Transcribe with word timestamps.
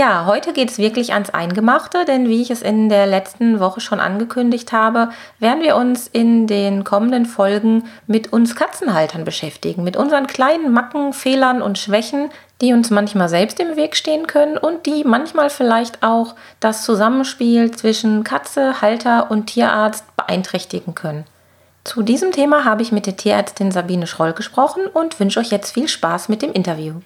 Ja, 0.00 0.24
heute 0.24 0.54
geht 0.54 0.70
es 0.70 0.78
wirklich 0.78 1.12
ans 1.12 1.28
Eingemachte, 1.28 2.06
denn 2.06 2.26
wie 2.26 2.40
ich 2.40 2.50
es 2.50 2.62
in 2.62 2.88
der 2.88 3.06
letzten 3.06 3.60
Woche 3.60 3.82
schon 3.82 4.00
angekündigt 4.00 4.72
habe, 4.72 5.10
werden 5.40 5.62
wir 5.62 5.76
uns 5.76 6.06
in 6.06 6.46
den 6.46 6.84
kommenden 6.84 7.26
Folgen 7.26 7.84
mit 8.06 8.32
uns 8.32 8.56
Katzenhaltern 8.56 9.26
beschäftigen, 9.26 9.84
mit 9.84 9.98
unseren 9.98 10.26
kleinen 10.26 10.72
Macken, 10.72 11.12
Fehlern 11.12 11.60
und 11.60 11.76
Schwächen, 11.76 12.30
die 12.62 12.72
uns 12.72 12.88
manchmal 12.88 13.28
selbst 13.28 13.60
im 13.60 13.76
Weg 13.76 13.94
stehen 13.94 14.26
können 14.26 14.56
und 14.56 14.86
die 14.86 15.04
manchmal 15.04 15.50
vielleicht 15.50 16.02
auch 16.02 16.34
das 16.60 16.82
Zusammenspiel 16.84 17.70
zwischen 17.72 18.24
Katze, 18.24 18.80
Halter 18.80 19.30
und 19.30 19.48
Tierarzt 19.48 20.16
beeinträchtigen 20.16 20.94
können. 20.94 21.26
Zu 21.84 22.00
diesem 22.00 22.32
Thema 22.32 22.64
habe 22.64 22.80
ich 22.80 22.90
mit 22.90 23.04
der 23.04 23.18
Tierärztin 23.18 23.70
Sabine 23.70 24.06
Schroll 24.06 24.32
gesprochen 24.32 24.86
und 24.86 25.20
wünsche 25.20 25.40
euch 25.40 25.50
jetzt 25.50 25.72
viel 25.72 25.88
Spaß 25.88 26.30
mit 26.30 26.40
dem 26.40 26.54
Interview. 26.54 27.02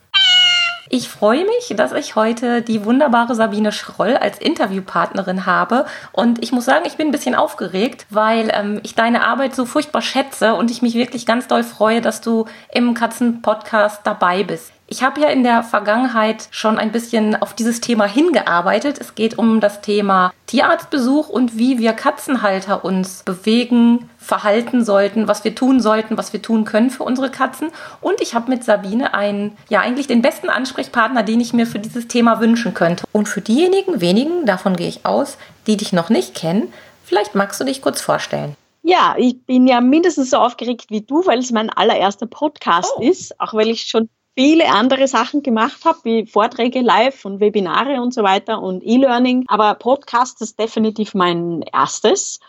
Ich 0.90 1.08
freue 1.08 1.44
mich, 1.44 1.74
dass 1.76 1.92
ich 1.92 2.14
heute 2.14 2.60
die 2.60 2.84
wunderbare 2.84 3.34
Sabine 3.34 3.72
Schroll 3.72 4.16
als 4.16 4.38
Interviewpartnerin 4.38 5.46
habe. 5.46 5.86
Und 6.12 6.42
ich 6.42 6.52
muss 6.52 6.66
sagen, 6.66 6.84
ich 6.86 6.96
bin 6.96 7.08
ein 7.08 7.12
bisschen 7.12 7.34
aufgeregt, 7.34 8.06
weil 8.10 8.50
ähm, 8.52 8.80
ich 8.82 8.94
deine 8.94 9.24
Arbeit 9.24 9.54
so 9.54 9.64
furchtbar 9.64 10.02
schätze 10.02 10.54
und 10.54 10.70
ich 10.70 10.82
mich 10.82 10.94
wirklich 10.94 11.24
ganz 11.24 11.46
doll 11.46 11.62
freue, 11.62 12.02
dass 12.02 12.20
du 12.20 12.44
im 12.72 12.92
Katzen-Podcast 12.92 14.00
dabei 14.04 14.42
bist. 14.42 14.72
Ich 14.86 15.02
habe 15.02 15.20
ja 15.22 15.28
in 15.28 15.42
der 15.42 15.62
Vergangenheit 15.62 16.48
schon 16.50 16.78
ein 16.78 16.92
bisschen 16.92 17.40
auf 17.40 17.54
dieses 17.54 17.80
Thema 17.80 18.04
hingearbeitet. 18.04 19.00
Es 19.00 19.14
geht 19.14 19.38
um 19.38 19.60
das 19.60 19.80
Thema 19.80 20.32
Tierarztbesuch 20.46 21.30
und 21.30 21.56
wie 21.56 21.78
wir 21.78 21.94
Katzenhalter 21.94 22.84
uns 22.84 23.22
bewegen, 23.22 24.10
verhalten 24.24 24.84
sollten, 24.84 25.28
was 25.28 25.44
wir 25.44 25.54
tun 25.54 25.80
sollten, 25.80 26.16
was 26.16 26.32
wir 26.32 26.40
tun 26.40 26.64
können 26.64 26.88
für 26.88 27.02
unsere 27.02 27.30
Katzen. 27.30 27.68
Und 28.00 28.22
ich 28.22 28.34
habe 28.34 28.50
mit 28.50 28.64
Sabine 28.64 29.12
einen, 29.12 29.56
ja 29.68 29.80
eigentlich 29.80 30.06
den 30.06 30.22
besten 30.22 30.48
Ansprechpartner, 30.48 31.22
den 31.22 31.40
ich 31.40 31.52
mir 31.52 31.66
für 31.66 31.78
dieses 31.78 32.08
Thema 32.08 32.40
wünschen 32.40 32.72
könnte. 32.72 33.04
Und 33.12 33.28
für 33.28 33.42
diejenigen 33.42 34.00
wenigen, 34.00 34.46
davon 34.46 34.76
gehe 34.76 34.88
ich 34.88 35.04
aus, 35.04 35.36
die 35.66 35.76
dich 35.76 35.92
noch 35.92 36.08
nicht 36.08 36.34
kennen, 36.34 36.72
vielleicht 37.04 37.34
magst 37.34 37.60
du 37.60 37.64
dich 37.64 37.82
kurz 37.82 38.00
vorstellen. 38.00 38.56
Ja, 38.82 39.14
ich 39.18 39.44
bin 39.44 39.66
ja 39.66 39.80
mindestens 39.80 40.30
so 40.30 40.38
aufgeregt 40.38 40.86
wie 40.88 41.02
du, 41.02 41.26
weil 41.26 41.38
es 41.38 41.50
mein 41.50 41.70
allererster 41.70 42.26
Podcast 42.26 42.92
oh. 42.96 43.02
ist, 43.02 43.38
auch 43.38 43.52
weil 43.52 43.68
ich 43.68 43.82
schon 43.82 44.08
viele 44.36 44.68
andere 44.68 45.06
Sachen 45.06 45.42
gemacht 45.42 45.84
habe, 45.84 45.98
wie 46.04 46.26
Vorträge 46.26 46.80
live 46.80 47.24
und 47.24 47.40
Webinare 47.40 48.00
und 48.00 48.14
so 48.14 48.22
weiter 48.22 48.62
und 48.62 48.82
E-Learning. 48.82 49.44
Aber 49.48 49.74
Podcast 49.74 50.40
ist 50.40 50.58
definitiv 50.58 51.14
mein 51.14 51.62
erstes 51.72 52.40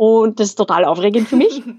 und 0.00 0.40
das 0.40 0.48
ist 0.48 0.54
total 0.54 0.86
aufregend 0.86 1.28
für 1.28 1.36
mich. 1.36 1.62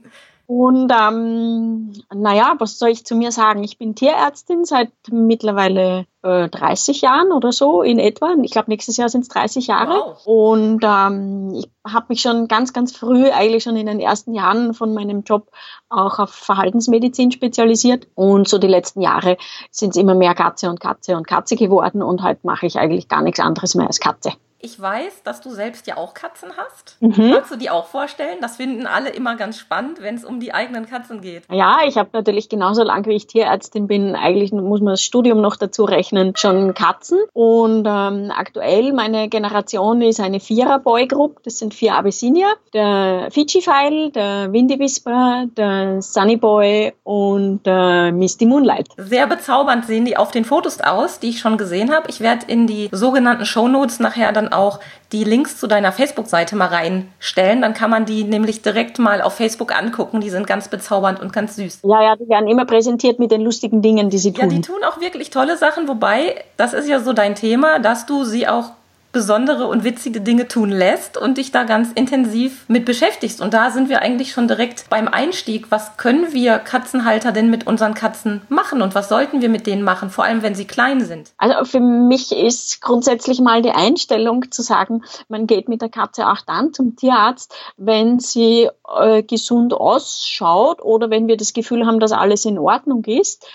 Und 0.46 0.92
ähm, 0.92 1.94
naja, 2.14 2.56
was 2.58 2.78
soll 2.78 2.90
ich 2.90 3.06
zu 3.06 3.16
mir 3.16 3.32
sagen? 3.32 3.64
Ich 3.64 3.78
bin 3.78 3.96
Tierärztin 3.96 4.66
seit 4.66 4.92
mittlerweile 5.10 6.08
äh, 6.24 6.50
30 6.50 7.00
Jahren 7.00 7.32
oder 7.32 7.54
so 7.54 7.82
in 7.82 8.00
etwa. 8.00 8.36
Ich 8.42 8.52
glaube, 8.52 8.70
nächstes 8.70 8.98
Jahr 8.98 9.08
sind 9.08 9.22
es 9.22 9.30
30 9.30 9.68
Jahre. 9.68 9.94
Wow. 9.94 10.26
Und 10.26 10.84
ähm, 10.84 11.54
ich 11.54 11.70
habe 11.88 12.08
mich 12.10 12.22
schon 12.22 12.50
ganz, 12.50 12.74
ganz 12.74 12.94
früh, 12.94 13.30
eigentlich 13.30 13.64
schon 13.64 13.78
in 13.78 13.86
den 13.86 14.02
ersten 14.02 14.34
Jahren 14.34 14.74
von 14.74 14.94
meinem 14.94 15.24
Job 15.24 15.50
auch 15.88 16.20
auf 16.20 16.32
Verhaltensmedizin 16.32 17.32
spezialisiert. 17.32 18.08
Und 18.16 18.50
so 18.50 18.58
die 18.58 18.68
letzten 18.68 19.00
Jahre 19.00 19.38
sind 19.72 19.92
es 19.92 19.96
immer 19.96 20.16
mehr 20.16 20.36
Katze 20.36 20.70
und 20.70 20.82
Katze 20.82 21.16
und 21.16 21.28
Katze 21.28 21.56
geworden. 21.56 22.04
Und 22.04 22.24
halt 22.24 22.44
mache 22.44 22.66
ich 22.66 22.78
eigentlich 22.78 23.08
gar 23.08 23.22
nichts 23.22 23.40
anderes 23.40 23.74
mehr 23.74 23.88
als 23.88 24.02
Katze. 24.02 24.34
Ich 24.64 24.80
weiß, 24.80 25.24
dass 25.24 25.42
du 25.42 25.50
selbst 25.50 25.88
ja 25.88 25.98
auch 25.98 26.14
Katzen 26.14 26.50
hast. 26.56 26.98
Mhm. 27.00 27.34
Kannst 27.34 27.52
du 27.52 27.56
die 27.56 27.72
auch 27.72 27.88
vorstellen? 27.88 28.38
Das 28.42 28.58
finden 28.58 28.86
alle 28.86 29.10
immer 29.10 29.36
ganz 29.36 29.58
spannend, 29.58 30.02
wenn 30.02 30.16
es 30.16 30.24
um 30.24 30.40
die 30.40 30.54
eigenen 30.54 30.86
Katzen 30.86 31.22
geht. 31.22 31.44
Ja, 31.52 31.80
ich 31.88 31.98
habe 31.98 32.10
natürlich 32.14 32.48
genauso 32.48 32.84
lange 32.84 33.08
wie 33.08 33.16
ich 33.16 33.26
Tierärztin 33.26 33.88
bin, 33.88 34.16
eigentlich 34.16 34.52
muss 34.52 34.82
man 34.82 34.94
das 34.94 35.02
Studium 35.02 35.42
noch 35.42 35.56
dazu 35.56 35.84
rechnen, 35.84 36.36
schon 36.36 36.76
Katzen. 36.76 37.18
Und 37.34 37.88
ähm, 37.88 38.32
aktuell 38.36 38.94
meine 38.94 39.30
Generation 39.30 40.02
ist 40.02 40.20
eine 40.20 40.40
Vierer-Boy-Group. 40.40 41.42
Das 41.44 41.58
sind 41.58 41.74
vier 41.74 41.96
Abyssinier. 41.96 42.54
Der 42.74 43.30
Fiji-File, 43.32 44.12
der 44.12 44.54
Windy 44.54 44.78
Whisperer, 44.78 45.46
der 45.58 46.02
Sunny 46.04 46.38
Boy 46.38 46.94
und 47.04 47.64
der 47.66 48.12
Misty 48.12 48.46
Moonlight. 48.46 48.90
Sehr 48.98 49.26
bezaubernd 49.26 49.86
sehen 49.86 50.06
die 50.06 50.18
auf 50.18 50.30
den 50.30 50.46
Fotos 50.46 50.82
aus, 50.82 51.20
die 51.20 51.30
ich 51.30 51.40
schon 51.40 51.58
gesehen 51.58 51.92
habe. 51.92 52.10
Ich 52.10 52.20
werde 52.20 52.46
in 52.48 52.68
die 52.68 52.90
sogenannten 52.92 53.46
Shownotes 53.46 54.00
nachher 54.00 54.32
dann 54.32 54.51
auch 54.54 54.80
die 55.12 55.24
Links 55.24 55.58
zu 55.58 55.68
deiner 55.68 55.92
Facebook-Seite 55.92 56.56
mal 56.56 56.68
reinstellen. 56.68 57.62
Dann 57.62 57.74
kann 57.74 57.90
man 57.90 58.06
die 58.06 58.24
nämlich 58.24 58.62
direkt 58.62 59.00
mal 59.00 59.22
auf 59.22 59.36
Facebook 59.36 59.76
angucken. 59.78 60.22
Die 60.22 60.30
sind 60.30 60.48
ganz 60.48 60.68
bezaubernd 60.68 61.20
und 61.20 61.34
ganz 61.34 61.56
süß. 61.56 61.80
Ja, 61.84 62.02
ja, 62.02 62.16
die 62.16 62.30
werden 62.30 62.48
immer 62.48 62.66
präsentiert 62.66 63.20
mit 63.20 63.32
den 63.32 63.42
lustigen 63.42 63.82
Dingen, 63.82 64.10
die 64.10 64.18
sie 64.18 64.34
tun. 64.34 64.50
Ja, 64.50 64.56
die 64.56 64.62
tun 64.62 64.84
auch 64.84 65.00
wirklich 65.02 65.30
tolle 65.30 65.58
Sachen, 65.58 65.88
wobei, 65.88 66.44
das 66.58 66.74
ist 66.74 66.88
ja 66.88 67.00
so 67.00 67.14
dein 67.14 67.36
Thema, 67.36 67.80
dass 67.80 68.06
du 68.06 68.24
sie 68.24 68.48
auch 68.48 68.72
besondere 69.12 69.68
und 69.68 69.84
witzige 69.84 70.22
Dinge 70.22 70.48
tun 70.48 70.70
lässt 70.70 71.18
und 71.18 71.38
dich 71.38 71.52
da 71.52 71.64
ganz 71.64 71.92
intensiv 71.94 72.66
mit 72.68 72.86
beschäftigst. 72.86 73.42
Und 73.42 73.54
da 73.54 73.72
sind 73.72 73.90
wir 73.90 74.02
eigentlich 74.02 74.32
schon 74.32 74.48
direkt 74.48 74.90
beim 74.90 75.08
Einstieg. 75.08 75.68
Was 75.70 75.98
können 75.98 76.34
wir 76.34 76.60
Katzenhalter 76.60 77.32
denn 77.32 77.50
mit 77.50 77.68
unseren 77.68 77.94
Katzen 77.94 78.42
machen 78.50 78.82
und 78.82 78.96
was 78.96 79.10
sollten 79.10 79.42
wir 79.42 79.50
mit 79.50 79.68
denen 79.68 79.84
machen, 79.84 80.10
vor 80.10 80.24
allem 80.24 80.42
wenn 80.42 80.56
sie 80.56 80.66
klein 80.66 81.02
sind? 81.02 81.32
Also 81.38 81.66
für 81.66 81.80
mich 81.80 82.32
ist 82.32 82.82
grundsätzlich 82.82 83.42
mal 83.42 83.62
die 83.62 83.72
Einstellung 83.72 84.52
zu 84.52 84.62
sagen, 84.62 85.04
man 85.28 85.48
geht 85.48 85.68
mit 85.68 85.82
der 85.82 85.90
Katze 85.90 86.28
auch 86.28 86.42
dann 86.46 86.74
zum 86.74 86.96
Tierarzt, 86.96 87.54
wenn 87.78 88.20
sie 88.20 88.70
äh, 89.00 89.24
gesund 89.24 89.74
ausschaut 89.74 90.82
oder 90.82 91.10
wenn 91.10 91.28
wir 91.28 91.38
das 91.38 91.54
Gefühl 91.54 91.86
haben, 91.86 92.00
dass 92.00 92.12
alles 92.12 92.46
in 92.46 92.58
Ordnung 92.58 93.04
ist 93.06 93.46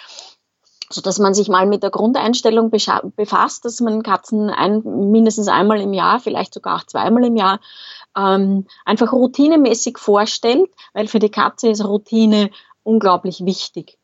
so 0.90 1.00
dass 1.00 1.18
man 1.18 1.34
sich 1.34 1.48
mal 1.48 1.66
mit 1.66 1.82
der 1.82 1.90
Grundeinstellung 1.90 2.70
befasst, 2.70 3.64
dass 3.64 3.80
man 3.80 4.02
Katzen 4.02 4.50
ein, 4.50 4.82
mindestens 5.10 5.48
einmal 5.48 5.80
im 5.80 5.92
Jahr, 5.92 6.20
vielleicht 6.20 6.54
sogar 6.54 6.76
auch 6.76 6.84
zweimal 6.84 7.24
im 7.24 7.36
Jahr, 7.36 7.60
ähm, 8.16 8.66
einfach 8.84 9.12
routinemäßig 9.12 9.98
vorstellt, 9.98 10.70
weil 10.94 11.08
für 11.08 11.18
die 11.18 11.30
Katze 11.30 11.68
ist 11.68 11.84
Routine 11.84 12.50
unglaublich 12.82 13.44
wichtig. 13.44 13.98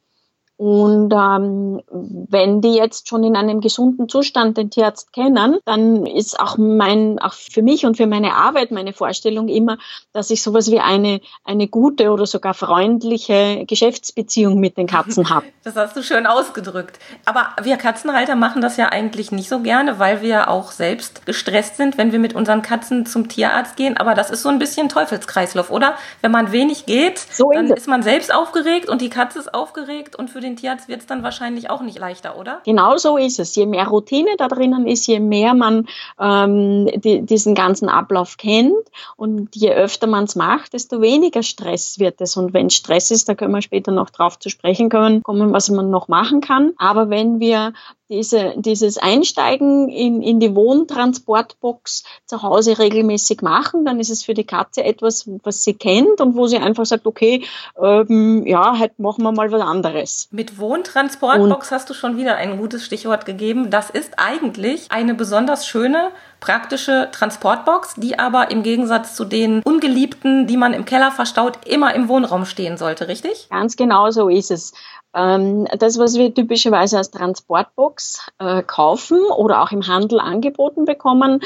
Und 0.63 1.13
ähm, 1.13 1.83
wenn 1.91 2.61
die 2.61 2.75
jetzt 2.75 3.09
schon 3.09 3.25
in 3.25 3.35
einem 3.35 3.61
gesunden 3.61 4.09
Zustand 4.09 4.57
den 4.57 4.71
Tierarzt 4.71 5.13
kennen, 5.13 5.59
dann 5.65 6.07
ist 6.07 6.39
auch 6.39 6.57
mein, 6.57 7.19
auch 7.19 7.33
für 7.33 7.63
mich 7.63 7.85
und 7.85 7.97
für 7.97 8.07
meine 8.07 8.35
Arbeit 8.37 8.71
meine 8.71 8.93
Vorstellung 8.93 9.49
immer, 9.49 9.79
dass 10.13 10.31
ich 10.31 10.41
sowas 10.41 10.71
wie 10.71 10.79
eine, 10.79 11.21
eine 11.43 11.67
gute 11.67 12.13
oder 12.13 12.27
sogar 12.27 12.55
freundliche 12.55 13.65
Geschäftsbeziehung 13.67 14.61
mit 14.61 14.77
den 14.77 14.87
Katzen 14.87 15.31
habe. 15.31 15.47
Das 15.65 15.77
hast 15.77 15.97
du 15.97 16.03
schön 16.03 16.27
ausgedrückt. 16.27 16.99
Aber 17.25 17.51
wir 17.63 17.77
Katzenhalter 17.77 18.35
machen 18.35 18.63
das 18.63 18.77
ja 18.77 18.89
eigentlich 18.89 19.31
nicht 19.31 19.49
so 19.49 19.61
gerne, 19.61 20.01
weil 20.01 20.21
wir 20.21 20.49
auch 20.49 20.73
selbst 20.73 21.25
gestresst 21.25 21.77
sind, 21.77 21.99
wenn 21.99 22.11
wir 22.11 22.19
mit 22.19 22.35
unseren 22.35 22.63
Katzen 22.63 23.07
zum 23.07 23.29
Tierarzt 23.29 23.77
gehen. 23.77 23.97
Aber 23.97 24.15
das 24.15 24.31
ist 24.31 24.43
so 24.43 24.49
ein 24.49 24.59
bisschen 24.59 24.89
Teufelskreislauf, 24.89 25.71
oder? 25.71 25.95
Wenn 26.21 26.33
man 26.33 26.51
wenig 26.51 26.85
geht, 26.87 27.21
so 27.21 27.53
dann 27.53 27.71
ist 27.71 27.87
man 27.87 28.03
selbst 28.03 28.35
aufgeregt 28.35 28.89
und 28.89 29.01
die 29.01 29.09
Katze 29.09 29.39
ist 29.39 29.55
aufgeregt 29.55 30.17
und 30.17 30.31
für 30.31 30.41
den 30.41 30.52
Tierarzt 30.57 30.89
wird 30.89 31.01
es 31.01 31.07
dann 31.07 31.23
wahrscheinlich 31.23 31.71
auch 31.71 31.83
nicht 31.83 31.99
leichter, 31.99 32.39
oder? 32.39 32.61
Genau 32.65 32.97
so 32.97 33.17
ist 33.17 33.39
es. 33.39 33.55
Je 33.55 33.67
mehr 33.67 33.87
Routine 33.87 34.31
da 34.39 34.49
drinnen 34.49 34.87
ist, 34.87 35.07
je 35.07 35.21
mehr 35.21 35.55
man 35.55 35.89
ähm, 36.21 36.89
die, 36.95 37.23
diesen 37.23 37.55
ganzen 37.55 37.89
Ablauf 37.89 38.37
kennt 38.37 38.75
und 39.17 39.55
je 39.55 39.73
öfter 39.73 40.07
man 40.07 40.25
es 40.25 40.37
macht, 40.37 40.73
desto 40.73 41.01
weniger 41.01 41.43
Stress 41.43 41.99
wird 41.99 42.21
es. 42.21 42.37
Und 42.37 42.55
wenn 42.55 42.71
Stress 42.71 43.11
ist, 43.11 43.29
da 43.29 43.35
können 43.35 43.55
wir 43.55 43.63
später 43.63 43.93
noch 43.93 44.11
drauf 44.11 44.39
zu 44.39 44.49
sprechen 44.49 44.89
kommen 44.89 45.23
was 45.25 45.69
man 45.71 45.91
noch 45.91 46.09
machen 46.09 46.41
kann. 46.41 46.73
Aber 46.79 47.11
wenn 47.11 47.41
wir 47.41 47.73
diese, 48.13 48.53
dieses 48.57 48.99
Einsteigen 48.99 49.89
in, 49.89 50.23
in 50.23 50.39
die 50.39 50.55
Wohntransportbox 50.55 52.05
zu 52.27 52.43
Hause 52.43 52.79
regelmäßig 52.79 53.41
machen, 53.41 53.87
dann 53.87 53.99
ist 53.99 54.11
es 54.11 54.23
für 54.23 54.35
die 54.35 54.45
Katze 54.45 54.85
etwas, 54.85 55.29
was 55.43 55.65
sie 55.65 55.73
kennt 55.75 56.21
und 56.21 56.37
wo 56.37 56.47
sie 56.47 56.59
einfach 56.59 56.85
sagt, 56.85 57.07
okay, 57.07 57.45
ähm, 57.81 58.47
ja, 58.47 58.79
heute 58.79 58.95
machen 58.99 59.23
wir 59.23 59.33
mal 59.33 59.51
was 59.51 59.63
anderes. 59.63 60.29
Mit 60.31 60.59
Wohntransportbox 60.59 61.43
und 61.43 61.71
hast 61.71 61.89
du 61.89 61.95
schon 61.95 62.19
wieder 62.19 62.37
ein 62.37 62.59
gutes 62.59 62.85
Stichwort 62.85 63.25
gegeben. 63.25 63.71
Das 63.71 63.89
ist 63.89 64.19
eigentlich 64.19 64.87
eine 64.91 65.15
besonders 65.15 65.67
schöne 65.67 66.11
praktische 66.41 67.09
Transportbox, 67.13 67.95
die 67.97 68.19
aber 68.19 68.51
im 68.51 68.63
Gegensatz 68.63 69.15
zu 69.15 69.25
den 69.25 69.63
ungeliebten, 69.63 70.47
die 70.47 70.57
man 70.57 70.75
im 70.75 70.85
Keller 70.85 71.13
verstaut, 71.13 71.61
immer 71.65 71.95
im 71.95 72.09
Wohnraum 72.09 72.45
stehen 72.45 72.77
sollte, 72.77 73.09
richtig? 73.09 73.47
Ganz 73.49 73.77
genau 73.77 74.11
so 74.11 74.29
ist 74.29 74.51
es. 74.51 74.75
Ähm, 75.15 75.67
das, 75.79 75.99
was 75.99 76.15
wir 76.17 76.35
typischerweise 76.35 76.99
als 76.99 77.11
Transportbox 77.11 78.27
äh, 78.39 78.63
kaufen 78.63 79.21
oder 79.37 79.63
auch 79.63 79.73
im 79.73 79.87
Handel 79.87 80.21
angeboten 80.21 80.85
bekommen, 80.85 81.41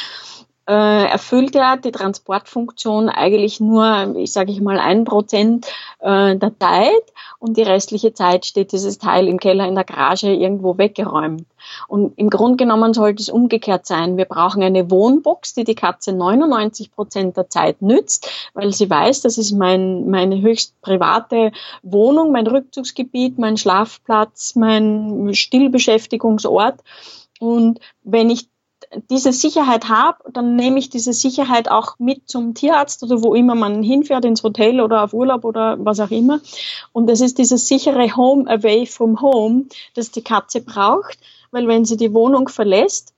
äh, 0.68 1.04
erfüllt 1.06 1.54
ja 1.54 1.76
die 1.76 1.92
Transportfunktion 1.92 3.08
eigentlich 3.08 3.60
nur, 3.60 4.16
ich 4.16 4.32
sage 4.32 4.50
ich 4.50 4.60
mal, 4.60 4.78
ein 4.78 5.04
Prozent 5.04 5.66
äh, 6.00 6.36
der 6.36 6.58
Zeit 6.58 7.12
und 7.38 7.56
die 7.56 7.62
restliche 7.62 8.12
Zeit 8.14 8.46
steht 8.46 8.72
dieses 8.72 8.98
Teil 8.98 9.28
im 9.28 9.38
Keller 9.38 9.68
in 9.68 9.76
der 9.76 9.84
Garage 9.84 10.32
irgendwo 10.32 10.76
weggeräumt. 10.76 11.46
Und 11.88 12.18
im 12.18 12.30
Grunde 12.30 12.56
genommen 12.56 12.94
sollte 12.94 13.22
es 13.22 13.28
umgekehrt 13.28 13.86
sein. 13.86 14.16
Wir 14.16 14.24
brauchen 14.24 14.62
eine 14.62 14.90
Wohnbox, 14.90 15.54
die 15.54 15.64
die 15.64 15.74
Katze 15.74 16.12
99 16.12 16.92
Prozent 16.92 17.36
der 17.36 17.48
Zeit 17.48 17.82
nützt, 17.82 18.30
weil 18.54 18.72
sie 18.72 18.88
weiß, 18.90 19.22
das 19.22 19.38
ist 19.38 19.52
mein, 19.52 20.08
meine 20.08 20.40
höchst 20.40 20.80
private 20.80 21.52
Wohnung, 21.82 22.32
mein 22.32 22.46
Rückzugsgebiet, 22.46 23.38
mein 23.38 23.56
Schlafplatz, 23.56 24.54
mein 24.56 25.30
Stillbeschäftigungsort. 25.32 26.80
Und 27.38 27.80
wenn 28.02 28.30
ich 28.30 28.48
diese 29.10 29.32
Sicherheit 29.32 29.88
habe, 29.88 30.18
dann 30.30 30.56
nehme 30.56 30.78
ich 30.78 30.88
diese 30.88 31.12
Sicherheit 31.12 31.70
auch 31.70 31.98
mit 31.98 32.28
zum 32.28 32.54
Tierarzt 32.54 33.02
oder 33.02 33.22
wo 33.22 33.34
immer 33.34 33.54
man 33.54 33.82
hinfährt, 33.82 34.24
ins 34.24 34.42
Hotel 34.42 34.80
oder 34.80 35.04
auf 35.04 35.12
Urlaub 35.12 35.44
oder 35.44 35.76
was 35.84 36.00
auch 36.00 36.10
immer. 36.10 36.40
Und 36.92 37.10
es 37.10 37.20
ist 37.20 37.38
dieses 37.38 37.68
sichere 37.68 38.16
Home 38.16 38.50
away 38.50 38.86
from 38.86 39.20
home, 39.20 39.66
das 39.94 40.10
die 40.10 40.22
Katze 40.22 40.60
braucht, 40.60 41.18
weil 41.50 41.68
wenn 41.68 41.84
sie 41.84 41.96
die 41.96 42.14
Wohnung 42.14 42.48
verlässt, 42.48 43.12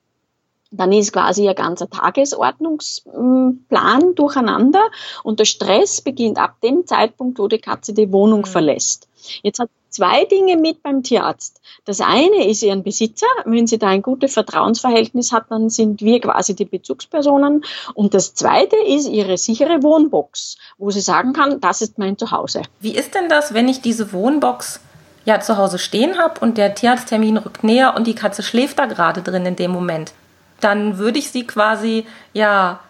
dann 0.70 0.93
ist 0.93 1.12
quasi 1.12 1.44
ihr 1.44 1.55
ganzer 1.55 1.88
Tagesordnungsplan 1.88 4.14
durcheinander 4.14 4.82
und 5.23 5.41
der 5.41 5.47
Stress 5.47 6.03
beginnt 6.03 6.38
ab 6.38 6.61
dem 6.62 6.87
Zeitpunkt, 6.87 7.38
wo 7.38 7.49
die 7.49 7.59
Katze 7.59 7.94
die 7.94 8.12
Wohnung 8.12 8.41
mhm. 8.41 8.47
verlässt. 8.47 9.09
Jetzt 9.43 9.61
hat 9.61 9.71
zwei 9.90 10.25
Dinge 10.25 10.56
mit 10.56 10.82
beim 10.82 11.02
Tierarzt. 11.02 11.61
Das 11.85 12.00
eine 12.00 12.49
ist 12.49 12.62
ihren 12.62 12.82
Besitzer. 12.82 13.26
Wenn 13.44 13.67
sie 13.67 13.79
da 13.79 13.88
ein 13.88 14.02
gutes 14.02 14.35
Vertrauensverhältnis 14.35 15.32
hat, 15.32 15.46
dann 15.50 15.70
sind 15.70 16.00
wir 16.00 16.20
quasi 16.20 16.55
die 16.55 16.64
Bezugspersonen. 16.64 17.64
Und 17.94 18.14
das 18.14 18.35
zweite 18.35 18.76
ist 18.76 19.08
ihre 19.08 19.38
sichere 19.38 19.82
Wohnbox, 19.82 20.56
wo 20.79 20.90
sie 20.90 21.00
sagen 21.00 21.32
kann, 21.32 21.61
das 21.61 21.81
ist 21.81 21.99
mein 21.99 22.19
Zuhause. 22.19 22.62
Wie 22.81 22.94
ist 22.94 23.14
denn 23.14 23.29
das, 23.29 23.55
wenn 23.55 23.69
ich 23.69 23.81
diese 23.81 24.12
Wohnbox 24.12 24.81
ja 25.25 25.40
zu 25.40 25.56
Hause 25.56 25.79
stehen 25.79 26.19
habe 26.19 26.40
und 26.40 26.58
der 26.58 26.75
Tierarzttermin 26.75 27.38
rückt 27.38 27.64
näher 27.64 27.94
und 27.96 28.06
die 28.06 28.14
Katze 28.14 28.43
schläft 28.43 28.79
da 28.79 28.87
gerade 28.87 29.23
drin 29.23 29.46
in 29.46 29.56
dem 29.56 29.70
Moment? 29.70 30.12
Dann 30.61 30.99
würde 30.99 31.19
ich 31.19 31.31
sie 31.31 31.46
quasi 31.46 32.05
ja 32.32 32.81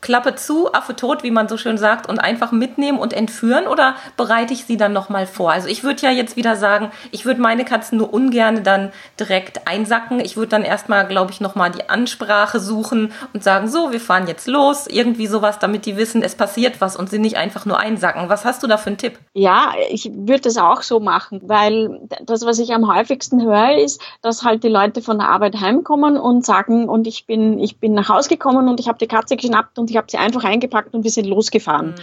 Klappe 0.00 0.34
zu, 0.34 0.72
Affe 0.72 0.96
tot, 0.96 1.22
wie 1.22 1.30
man 1.30 1.48
so 1.48 1.56
schön 1.56 1.78
sagt, 1.78 2.08
und 2.08 2.18
einfach 2.18 2.52
mitnehmen 2.52 2.98
und 2.98 3.12
entführen 3.12 3.66
oder 3.66 3.96
bereite 4.16 4.54
ich 4.54 4.64
sie 4.64 4.76
dann 4.76 4.92
nochmal 4.92 5.26
vor? 5.26 5.52
Also 5.52 5.68
ich 5.68 5.84
würde 5.84 6.02
ja 6.02 6.10
jetzt 6.10 6.36
wieder 6.36 6.56
sagen, 6.56 6.90
ich 7.10 7.24
würde 7.24 7.40
meine 7.40 7.64
Katzen 7.64 7.98
nur 7.98 8.12
ungern 8.12 8.64
dann 8.64 8.92
direkt 9.18 9.68
einsacken. 9.68 10.20
Ich 10.20 10.36
würde 10.36 10.48
dann 10.48 10.62
erstmal, 10.62 11.06
glaube 11.06 11.32
ich, 11.32 11.40
nochmal 11.40 11.70
die 11.70 11.88
Ansprache 11.88 12.60
suchen 12.60 13.12
und 13.32 13.44
sagen, 13.44 13.68
so, 13.68 13.92
wir 13.92 14.00
fahren 14.00 14.26
jetzt 14.26 14.46
los, 14.46 14.86
irgendwie 14.86 15.26
sowas, 15.26 15.58
damit 15.58 15.86
die 15.86 15.96
wissen, 15.96 16.22
es 16.22 16.34
passiert 16.34 16.80
was 16.80 16.96
und 16.96 17.10
sie 17.10 17.18
nicht 17.18 17.36
einfach 17.36 17.66
nur 17.66 17.78
einsacken. 17.78 18.28
Was 18.28 18.44
hast 18.44 18.62
du 18.62 18.66
da 18.66 18.76
für 18.76 18.88
einen 18.88 18.98
Tipp? 18.98 19.18
Ja, 19.34 19.72
ich 19.90 20.10
würde 20.14 20.42
das 20.42 20.56
auch 20.56 20.82
so 20.82 21.00
machen, 21.00 21.42
weil 21.44 22.08
das, 22.24 22.46
was 22.46 22.58
ich 22.58 22.72
am 22.72 22.92
häufigsten 22.92 23.42
höre, 23.42 23.76
ist, 23.78 24.00
dass 24.22 24.44
halt 24.44 24.64
die 24.64 24.68
Leute 24.68 25.02
von 25.02 25.18
der 25.18 25.28
Arbeit 25.28 25.60
heimkommen 25.60 26.16
und 26.16 26.44
sagen, 26.44 26.88
und 26.88 27.06
ich 27.06 27.26
bin, 27.26 27.58
ich 27.58 27.78
bin 27.78 27.92
nach 27.92 28.08
Hause 28.08 28.28
gekommen 28.28 28.68
und 28.68 28.80
ich 28.80 28.88
habe 28.88 28.98
die 28.98 29.06
Katze 29.06 29.36
geschnappt 29.36 29.78
und 29.78 29.89
ich 29.90 29.96
habe 29.96 30.06
sie 30.10 30.16
einfach 30.16 30.44
eingepackt 30.44 30.94
und 30.94 31.04
wir 31.04 31.10
sind 31.10 31.26
losgefahren. 31.26 31.90
Mhm. 31.90 31.94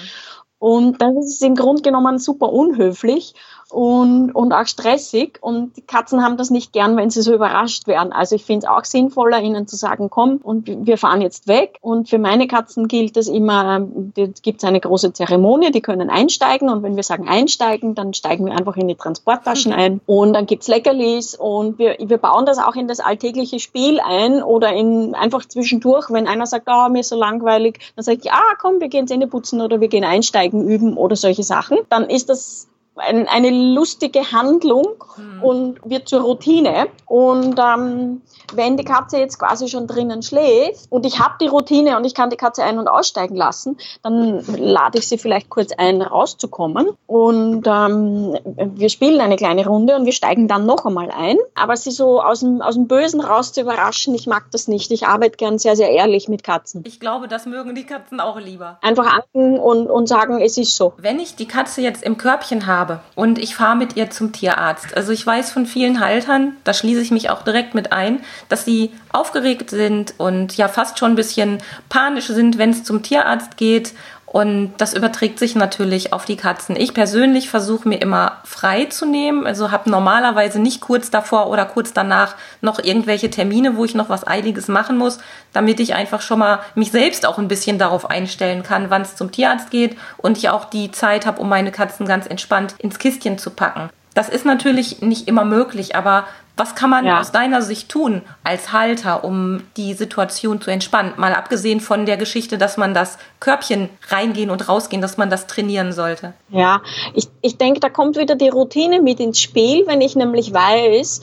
Und 0.60 1.02
das 1.02 1.16
ist 1.26 1.44
im 1.44 1.56
Grunde 1.56 1.84
genommen 1.84 2.18
super 2.18 2.52
unhöflich 2.52 3.36
und, 3.70 4.32
und 4.32 4.54
auch 4.54 4.66
stressig. 4.66 5.38
Und 5.42 5.78
die 5.78 5.82
Katzen 5.82 6.24
haben 6.24 6.38
das 6.38 6.50
nicht 6.50 6.74
gern, 6.74 6.98
wenn 6.98 7.10
sie 7.10 7.22
so 7.22 7.34
überrascht 7.34 7.88
werden. 7.88 8.12
Also 8.12 8.36
ich 8.36 8.46
finde 8.46 8.66
es 8.66 8.72
auch 8.72 8.86
sinnvoller, 8.86 9.42
ihnen 9.42 9.68
zu 9.68 9.76
sagen, 9.76 10.10
komm 10.10 10.38
und 10.38 10.68
wir 10.68 10.98
fahren 10.98 11.22
jetzt 11.22 11.48
weg. 11.48 11.78
Und 11.82 12.10
für 12.10 12.18
meine 12.18 12.48
Katzen 12.48 12.88
gilt 12.88 13.18
das 13.18 13.28
immer, 13.28 13.86
da 14.16 14.28
gibt 14.42 14.64
es 14.64 14.68
eine 14.68 14.80
große 14.80 15.14
Zeremonie, 15.14 15.72
die 15.72 15.82
können 15.82 16.10
einsteigen. 16.10 16.70
Und 16.70 16.82
wenn 16.82 16.96
wir 16.96 17.04
sagen 17.04 17.28
einsteigen, 17.28 17.94
dann 17.94 18.14
steigen 18.14 18.46
wir 18.46 18.54
einfach 18.54 18.78
in 18.78 18.88
die 18.88 18.96
Transporttaschen 18.96 19.74
ein. 19.74 20.02
Und 20.06 20.34
dann 20.34 20.46
gibt's 20.46 20.68
Leckerlis 20.68 21.36
und 21.36 21.78
wir, 21.78 21.98
wir 22.00 22.18
bauen 22.18 22.46
das 22.46 22.58
auch 22.58 22.76
in 22.76 22.88
das 22.88 23.00
alltägliche 23.00 23.60
Spiel 23.60 24.00
ein 24.00 24.42
oder 24.42 24.74
in 24.74 25.14
einfach 25.14 25.46
zwischendurch, 25.46 26.10
wenn 26.10 26.28
einer 26.28 26.46
sagt, 26.46 26.68
oh, 26.68 26.90
mir 26.90 27.02
ist 27.02 27.10
so 27.10 27.18
langweilig, 27.18 27.80
dann 27.96 28.04
sage 28.04 28.20
ich, 28.24 28.32
ah, 28.32 28.56
komm, 28.60 28.80
wir 28.80 28.88
gehen 28.88 29.08
Zähne 29.08 29.28
putzen 29.28 29.62
oder 29.62 29.82
wir 29.82 29.88
gehen 29.88 30.04
einsteigen 30.04 30.47
üben 30.54 30.98
oder 30.98 31.16
solche 31.16 31.44
Sachen. 31.44 31.78
Dann 31.90 32.10
ist 32.10 32.30
das 32.30 32.68
ein, 32.96 33.28
eine 33.28 33.50
lustige 33.50 34.32
Handlung 34.32 35.04
mhm. 35.18 35.44
und 35.44 35.80
wird 35.86 36.10
zur 36.10 36.22
Routine. 36.22 36.88
Und 37.06 37.60
ähm, 37.60 38.22
wenn 38.54 38.78
die 38.78 38.84
Katze 38.84 39.18
jetzt 39.18 39.40
quasi 39.40 39.68
schon 39.68 39.88
drinnen 39.88 40.22
schläft 40.24 40.88
und 40.90 41.06
ich 41.06 41.20
habe 41.20 41.36
die 41.42 41.48
Routine 41.48 41.98
und 41.98 42.06
ich 42.06 42.14
kann 42.14 42.30
die 42.30 42.38
Katze 42.38 42.64
ein- 42.64 42.80
und 42.80 42.88
aussteigen 42.88 43.36
lassen, 43.36 43.78
dann 44.04 44.44
lade 44.58 45.00
ich 45.00 45.08
sie 45.08 45.18
vielleicht 45.18 45.50
kurz 45.50 45.72
ein, 45.78 46.02
rauszukommen. 46.02 46.88
Und 47.08 47.68
ähm, 47.68 48.38
wir 48.76 48.90
spielen 48.90 49.20
eine 49.20 49.36
kleine 49.36 49.66
Runde 49.68 49.96
und 49.96 50.06
wir 50.06 50.14
steigen 50.14 50.48
dann 50.48 50.66
noch 50.66 50.86
einmal 50.86 51.12
ein. 51.12 51.38
Aber 51.56 51.76
sie 51.76 51.92
so 51.92 52.22
aus 52.22 52.40
dem, 52.40 52.62
aus 52.62 52.76
dem 52.76 52.88
Bösen 52.88 53.22
raus 53.22 53.54
zu 53.54 53.62
überraschen, 53.62 54.16
ich 54.16 54.28
mag 54.28 54.46
das 54.52 54.68
nicht. 54.68 54.92
Ich 54.92 55.08
arbeite 55.08 55.38
gern 55.38 55.60
sehr, 55.60 55.76
sehr 55.76 55.90
ehrlich 55.90 56.28
mit 56.28 56.44
Katzen. 56.44 56.84
Ich 56.86 57.00
glaube, 57.00 57.28
das 57.28 57.46
mögen 57.46 57.76
die 57.76 57.86
Katzen 57.86 58.20
auch 58.20 58.40
lieber. 58.40 58.78
Einfach 58.82 59.14
anken 59.14 59.60
und, 59.60 59.88
und 59.88 60.08
sagen, 60.08 60.40
es 60.42 60.58
ist 60.58 60.76
so. 60.76 60.94
Wenn 60.98 61.20
ich 61.20 61.36
die 61.36 61.48
Katze 61.48 61.82
jetzt 61.82 62.04
im 62.04 62.18
Körbchen 62.18 62.68
habe 62.68 63.02
und 63.16 63.40
ich 63.40 63.56
fahre 63.56 63.76
mit 63.76 63.96
ihr 63.96 64.10
zum 64.10 64.32
Tierarzt, 64.32 64.96
also 64.96 65.12
ich 65.12 65.26
weiß 65.26 65.52
von 65.52 65.66
vielen 65.66 66.00
Haltern, 66.00 66.58
da 66.64 66.74
schließe 66.74 67.02
ich 67.02 67.12
mich 67.12 67.30
auch 67.30 67.44
direkt 67.44 67.76
mit 67.76 67.92
ein, 67.92 68.22
dass 68.50 68.66
sie 68.66 68.92
aufgeregt 69.12 69.70
sind 69.70 70.14
und 70.18 70.58
ja 70.58 70.68
fast 70.68 71.00
schon 71.00 71.12
ein 71.12 71.16
bisschen 71.16 71.60
panisch 71.90 72.28
sind, 72.28 72.58
wenn 72.58 72.72
es 72.72 72.84
zum 72.84 73.04
Tierarzt 73.04 73.58
geht. 73.58 73.94
Und 74.28 74.74
das 74.78 74.94
überträgt 74.94 75.40
sich 75.40 75.56
natürlich 75.56 76.12
auf 76.12 76.26
die 76.26 76.36
Katzen. 76.36 76.76
Ich 76.76 76.94
persönlich 76.94 77.50
versuche 77.50 77.88
mir 77.88 78.02
immer 78.02 78.34
frei 78.44 78.84
zu 78.84 79.06
nehmen. 79.06 79.48
Also 79.48 79.72
habe 79.72 79.90
normalerweise 79.90 80.60
nicht 80.60 80.82
kurz 80.82 81.10
davor 81.10 81.48
oder 81.50 81.64
kurz 81.64 81.94
danach 81.94 82.36
noch 82.60 82.78
irgendwelche 82.78 83.30
Termine, 83.30 83.78
wo 83.78 83.86
ich 83.86 83.96
noch 83.96 84.10
was 84.10 84.28
Eiliges 84.28 84.68
machen 84.68 84.98
muss, 84.98 85.20
damit 85.54 85.80
ich 85.80 85.96
einfach 85.96 86.20
schon 86.20 86.40
mal 86.40 86.60
mich 86.76 86.92
selbst 86.92 87.26
auch 87.26 87.38
ein 87.38 87.48
bisschen 87.48 87.80
darauf 87.80 88.10
einstellen 88.10 88.64
kann, 88.64 88.90
wann 88.90 89.04
es 89.04 89.16
zum 89.16 89.32
Tierarzt 89.32 89.72
geht 89.72 89.98
und 90.18 90.38
ich 90.38 90.50
auch 90.50 90.66
die 90.66 90.92
Zeit 90.92 91.26
habe, 91.26 91.40
um 91.40 91.48
meine 91.48 91.72
Katzen 91.72 92.06
ganz 92.06 92.28
entspannt 92.28 92.76
ins 92.80 93.00
Kistchen 93.00 93.38
zu 93.38 93.52
packen. 93.52 93.90
Das 94.14 94.28
ist 94.28 94.46
natürlich 94.46 95.02
nicht 95.02 95.30
immer 95.30 95.46
möglich, 95.46 95.96
aber 95.96 96.28
was 96.58 96.74
kann 96.74 96.90
man 96.90 97.06
ja. 97.06 97.20
aus 97.20 97.32
deiner 97.32 97.62
Sicht 97.62 97.90
tun 97.90 98.24
als 98.44 98.74
Halter, 98.74 99.24
um 99.24 99.62
die 99.78 99.94
Situation 99.94 100.60
zu 100.60 100.72
entspannen? 100.72 101.14
Mal 101.18 101.34
abgesehen 101.34 101.80
von 101.80 102.06
der 102.08 102.18
Geschichte, 102.18 102.58
dass 102.58 102.78
man 102.78 102.96
das 102.96 103.20
Körbchen 103.40 103.90
reingehen 104.10 104.50
und 104.50 104.68
rausgehen, 104.68 105.02
dass 105.02 105.18
man 105.18 105.30
das 105.30 105.46
trainieren 105.46 105.94
sollte. 105.94 106.34
Ja, 106.50 106.82
ich, 107.14 107.28
ich 107.42 107.58
denke, 107.58 107.80
da 107.80 107.90
kommt 107.90 108.18
wieder 108.18 108.36
die 108.36 108.50
Routine 108.50 109.02
mit 109.02 109.20
ins 109.20 109.40
Spiel. 109.40 109.86
Wenn 109.86 110.02
ich 110.02 110.16
nämlich 110.16 110.52
weiß, 110.52 111.22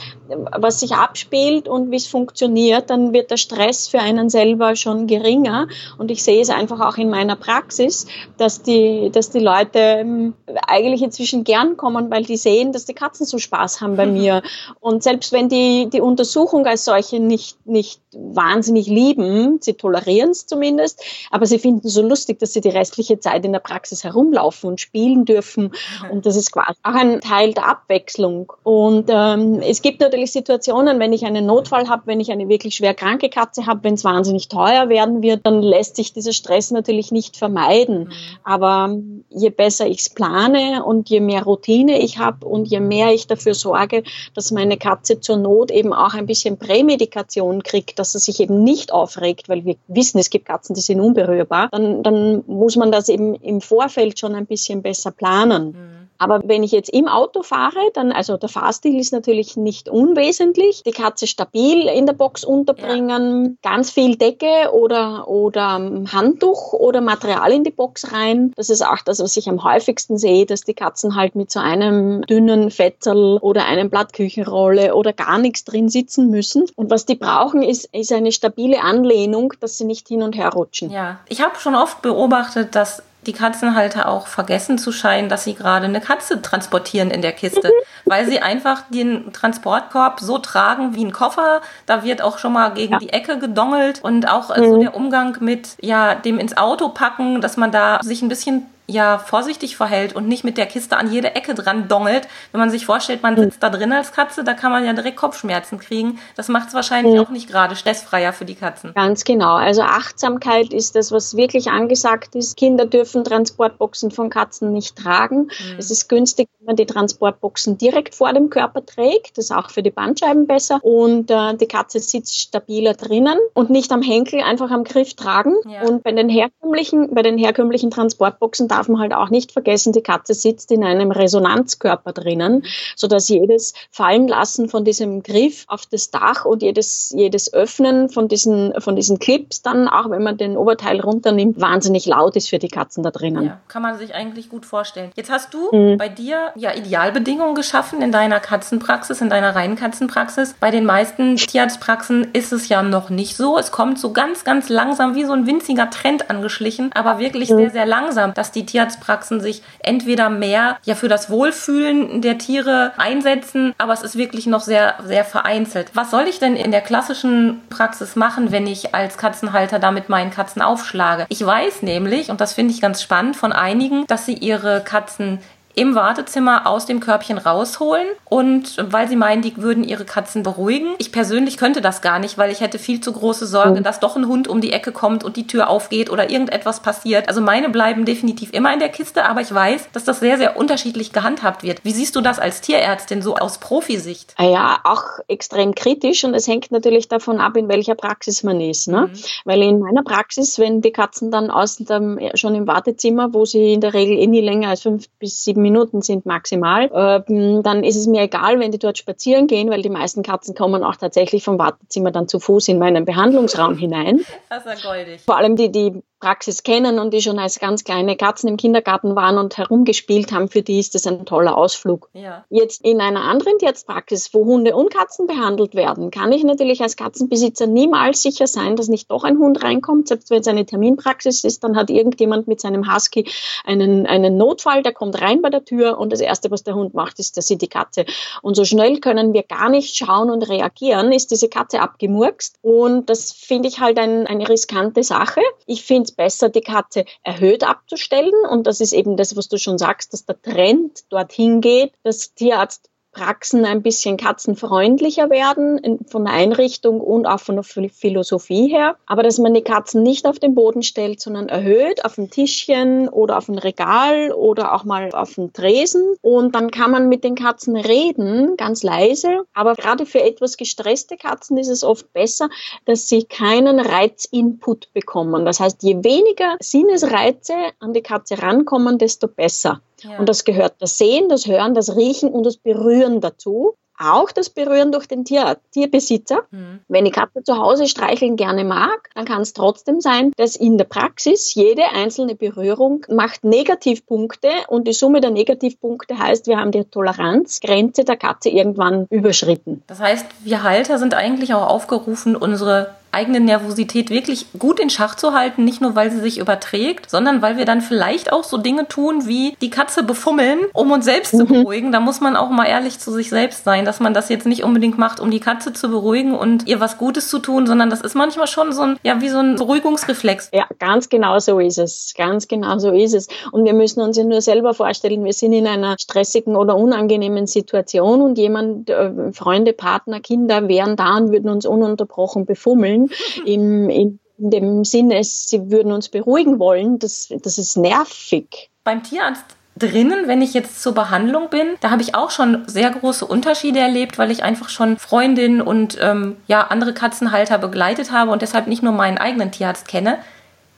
was 0.57 0.81
sich 0.81 0.93
abspielt 0.93 1.69
und 1.69 1.91
wie 1.91 1.97
es 1.97 2.07
funktioniert, 2.07 2.89
dann 2.91 3.13
wird 3.13 3.31
der 3.31 3.37
Stress 3.37 3.89
für 3.89 3.99
einen 3.99 4.31
selber 4.31 4.77
schon 4.77 5.07
geringer. 5.07 5.67
Und 5.99 6.11
ich 6.11 6.23
sehe 6.23 6.41
es 6.41 6.51
einfach 6.51 6.81
auch 6.81 6.97
in 6.97 7.11
meiner 7.11 7.37
Praxis, 7.37 8.07
dass 8.39 8.63
die, 8.63 9.11
dass 9.13 9.31
die 9.31 9.41
Leute 9.41 9.79
ähm, 9.79 10.35
eigentlich 10.67 11.03
inzwischen 11.03 11.45
gern 11.45 11.77
kommen, 11.77 12.11
weil 12.11 12.23
die 12.23 12.37
sehen, 12.37 12.73
dass 12.73 12.85
die 12.85 12.95
Katzen 12.95 13.27
so 13.27 13.39
Spaß 13.39 13.81
haben 13.81 13.97
bei 13.97 14.07
mir. 14.15 14.43
Und 14.81 15.03
selbst 15.03 15.24
selbst 15.25 15.33
wenn 15.33 15.49
die 15.49 15.89
die 15.91 16.01
Untersuchung 16.01 16.67
als 16.67 16.85
solche 16.85 17.19
nicht, 17.19 17.67
nicht 17.67 18.01
wahnsinnig 18.13 18.87
lieben, 18.87 19.59
sie 19.61 19.75
tolerieren 19.75 20.31
es 20.31 20.47
zumindest, 20.47 21.03
aber 21.31 21.47
sie 21.47 21.59
finden 21.59 21.87
es 21.87 21.95
so 21.95 22.03
lustig, 22.03 22.39
dass 22.39 22.53
sie 22.53 22.61
die 22.61 22.69
restliche 22.69 23.19
Zeit 23.19 23.45
in 23.45 23.53
der 23.53 23.61
Praxis 23.61 24.05
herumlaufen 24.05 24.71
und 24.71 24.81
spielen 24.81 25.25
dürfen. 25.25 25.73
Mhm. 26.03 26.11
Und 26.11 26.27
das 26.27 26.37
ist 26.37 26.53
quasi 26.53 26.79
auch 26.83 26.95
ein 26.95 27.21
Teil 27.21 27.55
der 27.55 27.67
Abwechslung. 27.67 28.53
Und 28.63 29.07
ähm, 29.09 29.61
es 29.61 29.83
gibt 29.83 30.01
natürlich 30.01 30.33
Situationen, 30.33 30.99
wenn 31.01 31.13
ich 31.13 31.25
einen 31.25 31.47
Notfall 31.47 31.89
habe, 31.89 32.03
wenn 32.07 32.21
ich 32.21 32.31
eine 32.31 32.49
wirklich 32.49 32.77
schwer 32.77 32.95
kranke 32.95 33.29
Katze 33.29 33.67
habe, 33.67 33.85
wenn 33.85 33.95
es 33.95 34.05
wahnsinnig 34.05 34.49
teuer 34.49 34.89
werden 34.89 35.23
wird, 35.23 35.47
dann 35.47 35.63
lässt 35.63 35.97
sich 35.97 36.13
dieser 36.13 36.33
Stress 36.33 36.71
natürlich 36.71 37.13
nicht 37.13 37.37
vermeiden. 37.37 38.05
Mhm. 38.05 38.13
Aber 38.45 38.97
je 39.31 39.51
besser 39.51 39.87
ich 39.87 40.01
es 40.01 40.11
plane 40.11 40.85
und 40.85 41.09
je 41.09 41.21
mehr 41.21 41.45
Routine 41.45 42.01
ich 42.01 42.19
habe 42.19 42.47
und 42.47 42.67
je 42.67 42.81
mehr 42.81 43.13
ich 43.13 43.27
dafür 43.27 43.55
sorge, 43.55 44.03
dass 44.35 44.51
meine 44.51 44.77
Katze 44.77 45.14
Katze 45.15 45.21
zur 45.21 45.37
Not 45.37 45.71
eben 45.71 45.93
auch 45.93 46.15
ein 46.15 46.27
bisschen 46.27 46.59
Prämedikation 46.59 47.63
kriegt, 47.63 47.99
dass 47.99 48.15
er 48.15 48.21
sich 48.21 48.41
eben 48.41 48.63
nicht 48.63 48.93
aufregt, 48.93 49.49
weil 49.49 49.65
wir 49.65 49.77
wissen, 49.89 50.19
es 50.19 50.31
gibt 50.31 50.47
Katzen, 50.47 50.75
die 50.75 50.81
sind 50.81 51.01
unberührbar, 51.01 51.69
dann, 51.71 52.03
dann 52.03 52.45
muss 52.47 52.77
man 52.77 52.93
das 52.93 53.09
eben 53.09 53.35
im 53.35 53.61
Vorfeld 53.61 54.19
schon 54.19 54.35
ein 54.35 54.47
bisschen 54.47 54.83
besser 54.83 55.11
planen. 55.11 55.67
Mhm. 55.67 56.04
Aber 56.25 56.41
wenn 56.43 56.63
ich 56.63 56.73
jetzt 56.73 56.89
im 56.89 57.07
Auto 57.07 57.43
fahre, 57.43 57.91
dann, 57.93 58.11
also 58.11 58.39
der 58.39 58.49
Fahrstil 58.49 58.99
ist 58.99 59.13
natürlich 59.13 59.59
nicht 59.59 59.91
unwesentlich. 59.91 60.83
Die 60.83 60.91
Katze 60.91 61.27
stabil 61.27 61.87
in 61.87 62.07
der 62.07 62.15
Box 62.15 62.45
unterbringen, 62.45 63.59
ja. 63.63 63.71
ganz 63.71 63.91
viel 63.91 64.17
Decke 64.17 64.73
oder, 64.73 65.29
oder 65.29 65.79
Handtuch 66.11 66.73
oder 66.73 67.03
Material 67.03 67.53
in 67.53 67.63
die 67.63 67.71
Box 67.71 68.11
rein. 68.11 68.53
Das 68.57 68.71
ist 68.71 68.81
auch 68.81 69.03
das, 69.05 69.21
was 69.21 69.37
ich 69.37 69.51
am 69.51 69.63
häufigsten 69.63 70.17
sehe, 70.17 70.47
dass 70.47 70.63
die 70.63 70.73
Katzen 70.73 71.15
halt 71.15 71.35
mit 71.35 71.51
so 71.51 71.61
einem 71.61 72.23
dünnen 72.23 72.71
Fetzel 72.71 73.37
oder 73.43 73.67
einem 73.67 73.91
Blatt 73.91 74.15
Küchenrolle 74.15 74.95
oder 74.95 75.13
gar 75.13 75.37
nichts 75.37 75.65
drin 75.65 75.91
sitzen 75.91 76.31
müssen. 76.31 76.65
Und 76.75 76.89
was 76.89 77.05
die 77.05 77.17
brauchen, 77.17 77.63
ist, 77.63 77.95
ist 77.95 78.13
eine 78.13 78.33
stabile 78.33 78.81
Anlehnung, 78.81 79.53
dass 79.61 79.77
sie 79.77 79.85
nicht 79.85 80.09
hin 80.09 80.23
und 80.23 80.35
her 80.39 80.49
rutschen. 80.55 80.91
Ja, 80.91 81.21
ich 81.29 81.43
habe 81.43 81.59
schon 81.59 81.75
oft 81.75 82.01
beobachtet, 82.01 82.75
dass 82.75 83.03
die 83.27 83.33
Katzenhalter 83.33 84.09
auch 84.09 84.27
vergessen 84.27 84.79
zu 84.79 84.93
scheinen, 84.93 85.29
dass 85.29 85.45
sie 85.45 85.55
gerade 85.55 85.87
eine 85.87 86.01
Katze 86.01 86.43
transportieren 86.43 87.11
in 87.11 87.23
der 87.23 87.33
Kiste, 87.33 87.69
mhm. 87.69 88.11
weil 88.11 88.27
sie 88.27 88.41
einfach 88.41 88.83
den 88.91 89.33
Transportkorb 89.33 90.21
so 90.21 90.39
tragen 90.39 90.95
wie 90.95 91.05
ein 91.05 91.13
Koffer. 91.13 91.61
Da 91.87 92.05
wird 92.05 92.23
auch 92.23 92.39
schon 92.39 92.53
mal 92.53 92.71
gegen 92.71 92.95
ja. 92.95 92.99
die 92.99 93.11
Ecke 93.11 93.39
gedongelt 93.39 94.03
und 94.03 94.29
auch 94.29 94.57
mhm. 94.57 94.65
so 94.65 94.79
der 94.79 94.95
Umgang 94.95 95.37
mit 95.41 95.77
ja 95.81 96.15
dem 96.15 96.39
ins 96.39 96.57
Auto 96.57 96.89
packen, 96.89 97.41
dass 97.41 97.57
man 97.57 97.71
da 97.73 98.01
sich 98.03 98.23
ein 98.23 98.29
bisschen 98.29 98.67
ja 98.87 99.19
vorsichtig 99.19 99.77
verhält 99.77 100.15
und 100.15 100.29
nicht 100.29 100.45
mit 100.45 100.59
der 100.59 100.67
Kiste 100.67 100.97
an 100.97 101.11
jede 101.11 101.35
Ecke 101.35 101.55
dran 101.55 101.89
dongelt. 101.89 102.29
Wenn 102.53 102.61
man 102.61 102.71
sich 102.71 102.85
vorstellt, 102.85 103.23
man 103.23 103.37
sitzt 103.37 103.63
da 103.63 103.71
drin 103.71 103.93
als 103.93 104.13
Katze, 104.13 104.45
da 104.45 104.53
kann 104.53 104.73
man 104.73 104.85
ja 104.85 104.93
direkt 104.93 105.17
Kopfschmerzen 105.17 105.79
kriegen. 105.79 106.19
Das 106.37 106.49
macht 106.49 106.69
es 106.69 106.75
wahrscheinlich 106.75 107.19
auch 107.19 107.31
nicht 107.31 107.49
gerade 107.49 107.77
stressfreier 107.77 108.33
für 108.33 108.45
die 108.45 108.55
Katzen. 108.55 108.93
Ganz 108.95 109.25
genau. 109.25 109.55
Also 109.55 109.83
Achtsamkeit 109.83 110.73
ist 110.73 110.97
das, 110.97 111.13
was 111.13 111.37
wirklich 111.37 111.71
angesagt 111.71 112.35
ist. 112.35 112.57
Kinder 112.57 112.85
dürfen 112.85 113.25
Transportboxen 113.25 114.11
von 114.11 114.29
Katzen 114.29 114.73
nicht 114.73 114.97
tragen. 114.97 115.45
Mhm. 115.45 115.79
Es 115.79 115.91
ist 115.91 116.09
günstig, 116.09 116.49
wenn 116.59 116.67
man 116.67 116.77
die 116.77 116.87
Transportboxen 116.87 117.79
direkt 117.79 118.15
vor 118.15 118.33
dem 118.33 118.51
Körper 118.51 118.85
trägt. 118.85 119.39
Das 119.39 119.47
ist 119.47 119.51
auch 119.51 119.71
für 119.71 119.83
die 119.83 119.91
Bandscheiben 119.91 120.47
besser. 120.47 120.81
Und 120.83 121.31
äh, 121.31 121.57
die 121.57 121.67
Katze 121.67 122.01
sitzt 122.01 122.39
stabiler 122.39 122.93
drinnen 122.93 123.39
und 123.55 123.71
nicht 123.71 123.93
am 123.93 124.03
Henkel 124.03 124.41
einfach 124.41 124.71
am 124.71 124.85
Griff 124.85 125.15
tragen. 125.15 125.55
Ja. 125.67 125.83
Und 125.89 126.03
bei 126.03 126.13
den 126.13 126.29
herkömmlichen, 126.29 127.15
bei 127.15 127.23
den 127.23 127.39
herkömmlichen 127.39 127.91
Transportboxen 127.91 128.69
darf 128.75 128.89
man 128.89 129.01
halt 129.01 129.15
auch 129.15 129.31
nicht 129.31 129.53
vergessen, 129.53 129.93
die 129.93 130.03
Katze 130.03 130.35
sitzt 130.35 130.73
in 130.73 130.83
einem 130.85 131.11
Resonanzkörper 131.11 132.13
drinnen, 132.13 132.65
so 132.97 133.07
dass 133.07 133.29
jedes 133.29 133.75
Fallenlassen 133.91 134.69
von 134.69 134.85
diesem 134.85 135.23
Griff 135.23 135.65
auf 135.69 135.87
das 135.87 136.11
Dach 136.11 136.45
und 136.45 136.63
jedes, 136.63 137.15
jedes 137.17 137.53
Öffnen 137.53 138.09
von 138.09 138.29
diesen, 138.29 138.75
von 138.81 138.97
diesen 138.97 139.19
Clips 139.19 139.63
dann, 139.63 139.89
auch 139.89 140.11
wenn 140.11 140.23
man 140.23 140.37
den 140.37 140.57
Oberteil 140.57 141.01
runternimmt, 141.01 141.61
wahnsinnig 141.61 142.07
laut 142.07 142.37
ist 142.37 142.49
für 142.49 142.59
die 142.59 142.69
Katzen 142.69 143.03
da 143.03 143.11
drinnen. 143.11 143.45
Ja, 143.45 143.61
kann 143.69 143.83
man 143.83 143.97
sich 143.97 144.15
eigentlich 144.15 144.49
gut 144.49 144.67
vorstellen. 144.67 145.13
Jetzt 145.15 145.31
hast 145.31 145.55
du 145.55 145.71
mhm. 145.71 145.97
bei 145.97 146.09
dir 146.09 146.51
ja 146.57 146.75
Idealbedingungen 146.75 147.55
geschaffen 147.55 148.03
in 148.03 148.11
deiner 148.11 148.41
Katzenpraxis, 148.41 149.21
in 149.21 149.31
deiner 149.31 149.55
reinen 149.55 149.77
Katzenpraxis. 149.77 150.55
Bei 150.59 150.71
den 150.71 150.85
meisten 150.85 151.37
Tierarztpraxen 151.37 152.29
ist 152.33 152.53
es 152.53 152.69
ja 152.69 152.83
noch 152.83 153.11
nicht 153.11 153.37
so. 153.37 153.57
Es 153.57 153.71
kommt 153.71 153.99
so 153.99 154.13
ganz, 154.13 154.45
ganz 154.45 154.69
langsam 154.69 155.15
wie 155.15 155.25
so 155.25 155.33
ein 155.33 155.47
winziger 155.47 155.91
Trend 155.91 156.31
angeschlichen, 156.31 156.91
aber 156.95 157.19
wirklich 157.19 157.51
mhm. 157.51 157.59
sehr, 157.59 157.71
sehr 157.71 157.87
langsam, 157.87 158.35
dass 158.35 158.51
die 158.51 158.64
die 158.65 158.73
Tierarztpraxen 158.73 159.41
sich 159.41 159.63
entweder 159.81 160.31
mehr 160.31 160.79
ja 160.85 160.95
für 160.95 161.09
das 161.09 161.31
Wohlfühlen 161.31 162.23
der 162.23 162.39
Tiere 162.39 162.93
einsetzen, 162.97 163.75
aber 163.79 163.93
es 163.93 164.03
ist 164.03 164.17
wirklich 164.17 164.47
noch 164.47 164.61
sehr, 164.61 164.95
sehr 165.05 165.25
vereinzelt. 165.25 165.91
Was 165.95 166.11
soll 166.11 166.25
ich 166.29 166.39
denn 166.39 166.57
in 166.57 166.71
der 166.71 166.81
klassischen 166.81 167.61
Praxis 167.69 168.17
machen, 168.17 168.53
wenn 168.53 168.67
ich 168.67 168.95
als 168.95 169.19
Katzenhalter 169.19 169.79
da 169.79 169.91
mit 169.91 170.09
meinen 170.09 170.31
Katzen 170.31 170.63
aufschlage? 170.63 171.27
Ich 171.29 171.45
weiß 171.45 171.83
nämlich, 171.83 172.31
und 172.31 172.41
das 172.41 172.55
finde 172.55 172.73
ich 172.73 172.81
ganz 172.81 173.03
spannend 173.03 173.37
von 173.37 173.53
einigen, 173.53 174.07
dass 174.07 174.27
sie 174.27 174.35
ihre 174.35 174.83
Katzen 174.83 175.39
im 175.75 175.95
Wartezimmer 175.95 176.67
aus 176.67 176.87
dem 176.87 177.01
Körbchen 177.01 177.39
rausholen 177.39 178.07
und 178.25 178.77
weil 178.91 179.09
sie 179.09 179.17
meinen, 179.17 179.43
die 179.43 179.57
würden 179.57 179.85
ihre 179.85 180.05
Katzen 180.05 180.43
beruhigen. 180.43 180.95
Ich 180.99 181.13
persönlich 181.13 181.57
könnte 181.57 181.81
das 181.81 182.01
gar 182.01 182.19
nicht, 182.19 182.39
weil 182.39 182.53
ich 182.53 182.61
hätte 182.61 182.79
viel 182.79 183.01
zu 183.01 183.13
große 183.13 183.47
Sorge, 183.47 183.81
oh. 183.81 183.83
dass 183.83 184.01
doch 184.01 184.17
ein 184.17 184.29
Hund 184.29 184.47
um 184.47 184.61
die 184.61 184.73
Ecke 184.73 184.93
kommt 184.93 185.25
und 185.25 185.37
die 185.37 185.47
Tür 185.47 185.69
aufgeht 185.69 186.11
oder 186.11 186.31
irgendetwas 186.31 186.81
passiert. 186.81 187.29
Also 187.29 187.41
meine 187.41 187.69
bleiben 187.69 188.05
definitiv 188.05 188.53
immer 188.53 188.73
in 188.73 188.79
der 188.79 188.89
Kiste, 188.89 189.25
aber 189.25 189.41
ich 189.41 189.53
weiß, 189.53 189.89
dass 189.93 190.05
das 190.05 190.21
sehr, 190.21 190.39
sehr 190.39 190.57
unterschiedlich 190.57 191.13
gehandhabt 191.13 191.63
wird. 191.63 191.85
Wie 191.85 191.93
siehst 191.93 192.15
du 192.15 192.21
das 192.21 192.39
als 192.39 192.61
Tierärztin 192.61 193.23
so 193.23 193.37
aus 193.37 193.59
Profisicht? 193.59 194.35
Ah 194.37 194.45
ja, 194.45 194.79
auch 194.85 195.05
extrem 195.29 195.75
kritisch 195.75 196.25
und 196.25 196.35
es 196.35 196.47
hängt 196.47 196.71
natürlich 196.71 197.09
davon 197.09 197.41
ab, 197.41 197.57
in 197.57 197.69
welcher 197.69 197.95
Praxis 197.95 198.43
man 198.43 198.61
ist. 198.61 198.89
Ne? 198.89 199.09
Mhm. 199.09 199.19
Weil 199.45 199.63
in 199.63 199.81
meiner 199.81 200.03
Praxis, 200.03 200.59
wenn 200.59 200.83
die 200.83 200.93
Katzen 200.93 201.31
dann 201.31 201.51
aus 201.51 201.77
dem, 201.77 202.21
schon 202.35 202.55
im 202.55 202.67
Wartezimmer, 202.67 203.35
wo 203.35 203.45
sie 203.45 203.73
in 203.73 203.81
der 203.81 203.95
Regel 203.95 204.19
eh 204.19 204.27
nie 204.27 204.41
länger 204.41 204.69
als 204.69 204.83
fünf 204.83 205.09
bis 205.19 205.43
sieben 205.43 205.64
Minuten 205.65 206.03
sind 206.03 206.27
maximal, 206.27 206.91
ähm, 206.95 207.63
dann 207.63 207.83
ist 207.83 207.97
es 207.97 208.07
mir 208.07 208.23
egal, 208.23 208.61
wenn 208.61 208.71
die 208.71 208.79
dort 208.79 208.99
spazieren 208.99 209.49
gehen, 209.49 209.71
weil 209.71 209.83
die 209.83 209.91
meisten 209.91 210.23
Katzen 210.23 210.55
kommen 210.55 210.85
auch 210.85 210.97
tatsächlich 210.97 211.43
vom 211.43 211.59
Wartezimmer 211.59 212.13
dann 212.13 212.29
zu 212.29 212.39
Fuß 212.39 212.69
in 212.69 212.79
meinen 212.79 213.05
Behandlungsraum 213.05 213.77
hinein. 213.77 214.21
Das 214.49 214.65
ist 214.65 214.85
ja 214.85 214.91
goldig. 214.91 215.21
Vor 215.23 215.37
allem 215.37 215.57
die, 215.57 215.73
die 215.73 216.03
Praxis 216.25 216.63
kennen 216.63 216.99
und 216.99 217.13
die 217.13 217.21
schon 217.21 217.39
als 217.39 217.61
ganz 217.61 217.85
kleine 217.85 218.17
Katzen 218.17 218.49
im 218.49 218.57
Kindergarten 218.57 219.15
waren 219.15 219.37
und 219.37 219.59
herumgespielt 219.59 220.33
haben, 220.33 220.49
für 220.49 220.63
die 220.63 220.79
ist 220.79 220.95
das 220.95 221.07
ein 221.07 221.27
toller 221.27 221.55
Ausflug. 221.55 222.09
Ja. 222.15 222.47
Jetzt 222.49 222.83
in 222.83 223.03
einer 223.03 223.25
anderen 223.25 223.59
Tierarztpraxis, 223.59 224.33
wo 224.33 224.47
Hunde 224.47 224.75
und 224.75 224.91
Katzen 224.91 225.27
behandelt 225.27 225.75
werden, 225.75 226.11
kann 226.11 226.33
ich 226.33 226.43
natürlich 226.43 226.81
als 226.81 226.97
Katzenbesitzer 226.97 227.67
niemals 227.67 228.23
sicher 228.23 228.47
sein, 228.47 228.75
dass 228.75 228.89
nicht 228.89 229.11
doch 229.11 229.23
ein 229.23 229.39
Hund 229.39 229.63
reinkommt. 229.63 230.09
Selbst 230.09 230.31
wenn 230.31 230.41
es 230.41 230.49
eine 230.49 230.65
Terminpraxis 230.65 231.45
ist, 231.45 231.63
dann 231.63 231.77
hat 231.77 231.91
irgendjemand 231.91 232.49
mit 232.49 232.59
seinem 232.59 232.91
Husky 232.91 233.29
einen, 233.67 234.07
einen 234.07 234.39
Notfall, 234.39 234.83
der 234.83 234.95
kommt 234.95 235.21
rein 235.21 235.43
bei 235.43 235.51
der 235.51 235.67
Tür 235.67 235.99
und 235.99 236.11
das 236.11 236.21
Erste, 236.21 236.51
was 236.51 236.63
der 236.63 236.75
Hund 236.75 236.95
macht, 236.95 237.19
ist, 237.19 237.37
dass 237.37 237.49
sie 237.49 237.59
die 237.59 237.69
Katze. 237.69 238.07
Und 238.41 238.55
so 238.55 238.65
schnell 238.65 238.99
können 239.01 239.35
wir 239.35 239.43
gar 239.43 239.69
nicht 239.69 239.95
schauen 239.95 240.31
und 240.31 240.49
reagieren, 240.49 241.13
ist 241.13 241.33
diese 241.33 241.51
Katze 241.51 241.83
abgemurkst. 241.83 242.57
Und 242.63 243.11
das 243.11 243.31
finde 243.31 243.69
ich 243.69 243.81
halt 243.81 243.99
ein, 243.99 244.27
eine 244.27 244.49
riskante 244.49 245.03
Sache. 245.03 245.43
Ich 245.67 245.85
finde 245.85 246.14
besser, 246.15 246.49
die 246.49 246.61
Katze 246.61 247.05
erhöht 247.23 247.65
abzustellen. 247.65 248.33
Und 248.51 248.67
das 248.67 248.81
ist 248.81 248.93
eben 248.93 249.17
das, 249.17 249.37
was 249.37 249.49
du 249.49 249.59
schon 249.59 249.79
sagst, 249.79 250.13
dass 250.13 250.25
der 250.25 250.41
Trend 250.41 251.13
dorthin 251.13 251.61
geht, 251.61 251.93
dass 252.03 252.35
Tierarzt 252.35 252.91
Praxen 253.15 253.65
ein 253.65 253.83
bisschen 253.83 254.17
katzenfreundlicher 254.17 255.31
werden 255.31 256.01
von 256.07 256.25
der 256.25 256.35
Einrichtung 256.35 257.01
und 257.01 257.27
auch 257.27 257.41
von 257.41 257.55
der 257.55 257.65
Philosophie 257.65 258.69
her. 258.69 258.97
Aber 259.07 259.23
dass 259.23 259.39
man 259.39 259.55
die 259.55 259.63
Katzen 259.63 260.03
nicht 260.03 260.27
auf 260.27 260.39
den 260.39 260.55
Boden 260.55 260.83
stellt, 260.83 261.21
sondern 261.21 261.49
erhöht 261.49 262.05
auf 262.05 262.19
ein 262.19 262.29
Tischchen 262.29 263.09
oder 263.09 263.39
auf 263.39 263.49
ein 263.49 263.59
Regal 263.59 264.33
oder 264.33 264.75
auch 264.75 264.85
mal 264.85 265.11
auf 265.13 265.39
einen 265.39 265.53
Tresen. 265.53 266.17
Und 266.21 266.55
dann 266.55 266.71
kann 266.71 266.91
man 266.91 267.09
mit 267.09 267.25
den 267.25 267.37
Katzen 267.37 267.77
reden, 267.77 268.57
ganz 268.57 268.83
leise. 268.83 269.45
Aber 269.55 269.75
gerade 269.75 270.05
für 270.05 270.23
etwas 270.23 270.57
gestresste 270.57 271.17
Katzen 271.17 271.57
ist 271.57 271.69
es 271.69 271.85
oft 271.85 272.13
besser, 272.13 272.49
dass 272.85 273.09
sie 273.09 273.25
keinen 273.25 273.81
Reizinput 273.81 274.93
bekommen. 274.93 275.45
Das 275.45 275.61
heißt, 275.61 275.83
je 275.83 276.03
weniger 276.03 276.57
Sinnesreize 276.61 277.55
an 277.79 277.93
die 277.93 278.03
Katze 278.03 278.43
rankommen, 278.43 278.99
desto 278.99 279.29
besser. 279.29 279.81
Und 280.19 280.29
das 280.29 280.45
gehört 280.45 280.75
das 280.81 280.99
Sehen, 280.99 281.29
das 281.29 281.47
Hören, 281.47 281.75
das 281.75 281.97
Riechen 281.97 282.31
und 282.31 282.45
das 282.45 282.57
Berühren 282.57 283.21
dazu. 283.21 283.75
Auch 283.97 284.33
das 284.33 284.51
Berühren 284.51 284.91
durch 284.91 285.07
den 285.07 285.25
Tier, 285.25 285.57
Tierbesitzer. 285.73 286.43
Mhm. 286.51 286.81
Wenn 286.89 287.05
die 287.05 287.13
Katze 287.13 287.45
zu 287.45 287.57
Hause 287.57 287.87
streicheln 287.87 288.35
gerne 288.35 288.65
mag, 288.65 289.09
dann 289.15 289.25
kann 289.25 289.43
es 289.43 289.53
trotzdem 289.53 290.01
sein, 290.01 290.33
dass 290.37 290.57
in 290.57 290.79
der 290.79 290.85
Praxis 290.85 291.55
jede 291.55 291.85
einzelne 291.95 292.35
Berührung 292.35 293.07
macht 293.09 293.45
Negativpunkte 293.45 294.49
und 294.67 294.89
die 294.89 294.93
Summe 294.93 295.21
der 295.21 295.31
Negativpunkte 295.31 296.19
heißt, 296.19 296.49
wir 296.49 296.59
haben 296.59 296.73
die 296.73 296.83
Toleranzgrenze 296.83 298.05
der 298.05 298.17
Katze 298.17 298.49
irgendwann 298.49 299.07
überschritten. 299.11 299.85
Das 299.87 300.01
heißt, 300.01 300.27
wir 300.43 300.65
Halter 300.65 300.99
sind 300.99 301.15
eigentlich 301.15 301.55
auch 301.55 301.69
aufgerufen, 301.69 302.35
unsere 302.35 302.97
eigene 303.15 303.41
Nervosität 303.41 304.11
wirklich 304.11 304.47
gut 304.59 304.81
in 304.81 304.91
Schach 304.91 305.15
zu 305.15 305.33
halten, 305.33 305.65
nicht 305.65 305.81
nur 305.81 305.95
weil 305.95 306.11
sie 306.11 306.21
sich 306.21 306.39
überträgt, 306.39 307.11
sondern 307.11 307.43
weil 307.43 307.57
wir 307.57 307.65
dann 307.65 307.81
vielleicht 307.81 308.33
auch 308.33 308.45
so 308.45 308.59
Dinge 308.59 308.89
tun 308.89 309.27
wie 309.27 309.57
die 309.61 309.71
Katze 309.71 310.03
befummeln, 310.03 310.61
um 310.73 310.93
uns 310.93 311.05
selbst 311.05 311.35
mhm. 311.35 311.39
zu 311.39 311.47
beruhigen. 311.47 311.93
Da 311.93 312.01
muss 312.01 312.21
man 312.21 312.37
auch 312.37 312.51
mal 312.51 312.67
ehrlich 312.67 312.99
zu 312.99 313.13
sich 313.13 313.31
selbst 313.31 313.65
sein, 313.65 313.85
dass 313.85 314.01
man 314.01 314.15
das 314.15 314.29
jetzt 314.29 314.47
nicht 314.47 314.65
unbedingt 314.65 314.99
macht, 314.99 315.21
um 315.21 315.31
die 315.31 315.41
Katze 315.41 315.73
zu 315.73 315.89
beruhigen 315.89 316.35
und 316.35 316.67
ihr 316.67 316.81
was 316.81 316.99
Gutes 316.99 317.29
zu 317.29 317.39
tun, 317.39 317.67
sondern 317.67 317.91
das 317.91 318.01
ist 318.01 318.15
manchmal 318.15 318.47
schon 318.47 318.73
so 318.73 318.83
ein, 318.83 318.99
ja, 319.03 319.21
wie 319.21 319.29
so 319.29 319.39
ein 319.39 319.57
Beruhigungsreflex. 319.57 320.51
Ja, 320.53 320.67
ganz 320.79 321.09
genau 321.09 321.39
so 321.39 321.59
ist 321.59 321.79
es. 321.79 322.15
Ganz 322.17 322.49
genau 322.49 322.79
so 322.79 322.91
ist 322.91 323.15
es. 323.15 323.29
Und 323.53 323.65
wir 323.65 323.75
müssen 323.75 324.01
uns 324.01 324.17
ja 324.17 324.25
nur 324.25 324.41
selber 324.41 324.75
vorstellen, 324.75 325.25
wir 325.25 325.33
sind 325.33 325.53
in 325.53 325.67
einer 325.67 325.97
stressigen 325.99 326.57
oder 326.57 326.77
unangenehmen 326.77 327.47
Situation 327.47 328.21
und 328.21 328.39
jemand, 328.39 328.91
äh, 328.91 329.33
Freunde, 329.33 329.73
Partner, 329.73 330.21
Kinder 330.21 330.69
wären 330.69 330.97
da 330.97 331.17
und 331.17 331.31
würden 331.31 331.51
uns 331.51 331.67
ununterbrochen 331.67 332.47
befummeln 332.47 333.04
im, 333.47 333.89
in, 333.89 334.19
in 334.39 334.51
dem 334.51 334.85
Sinne, 334.85 335.23
sie 335.23 335.71
würden 335.71 335.93
uns 335.93 336.09
beruhigen 336.09 336.59
wollen, 336.59 336.99
das, 336.99 337.29
das 337.43 337.59
ist 337.59 337.77
nervig. 337.77 338.71
Beim 338.83 339.03
Tierarzt 339.03 339.45
drinnen, 339.77 340.29
wenn 340.29 340.41
ich 340.41 340.55
jetzt 340.55 340.83
zur 340.83 340.95
Behandlung 340.95 341.51
bin, 341.51 341.75
da 341.81 341.91
habe 341.91 342.03
ich 342.03 342.15
auch 342.15 342.31
schon 342.31 342.63
sehr 342.69 342.91
große 342.91 343.27
Unterschiede 343.27 343.81
erlebt, 343.81 344.19
weil 344.19 344.31
ich 344.31 344.43
einfach 344.45 344.69
schon 344.69 344.99
Freundinnen 344.99 345.61
und 345.61 345.99
ähm, 346.01 346.37
ja 346.47 346.63
andere 346.69 346.95
Katzenhalter 346.95 347.59
begleitet 347.59 348.13
habe 348.13 348.31
und 348.31 348.43
deshalb 348.43 348.69
nicht 348.69 348.83
nur 348.83 348.93
meinen 348.93 349.19
eigenen 349.19 349.51
Tierarzt 349.51 349.89
kenne. 349.89 350.19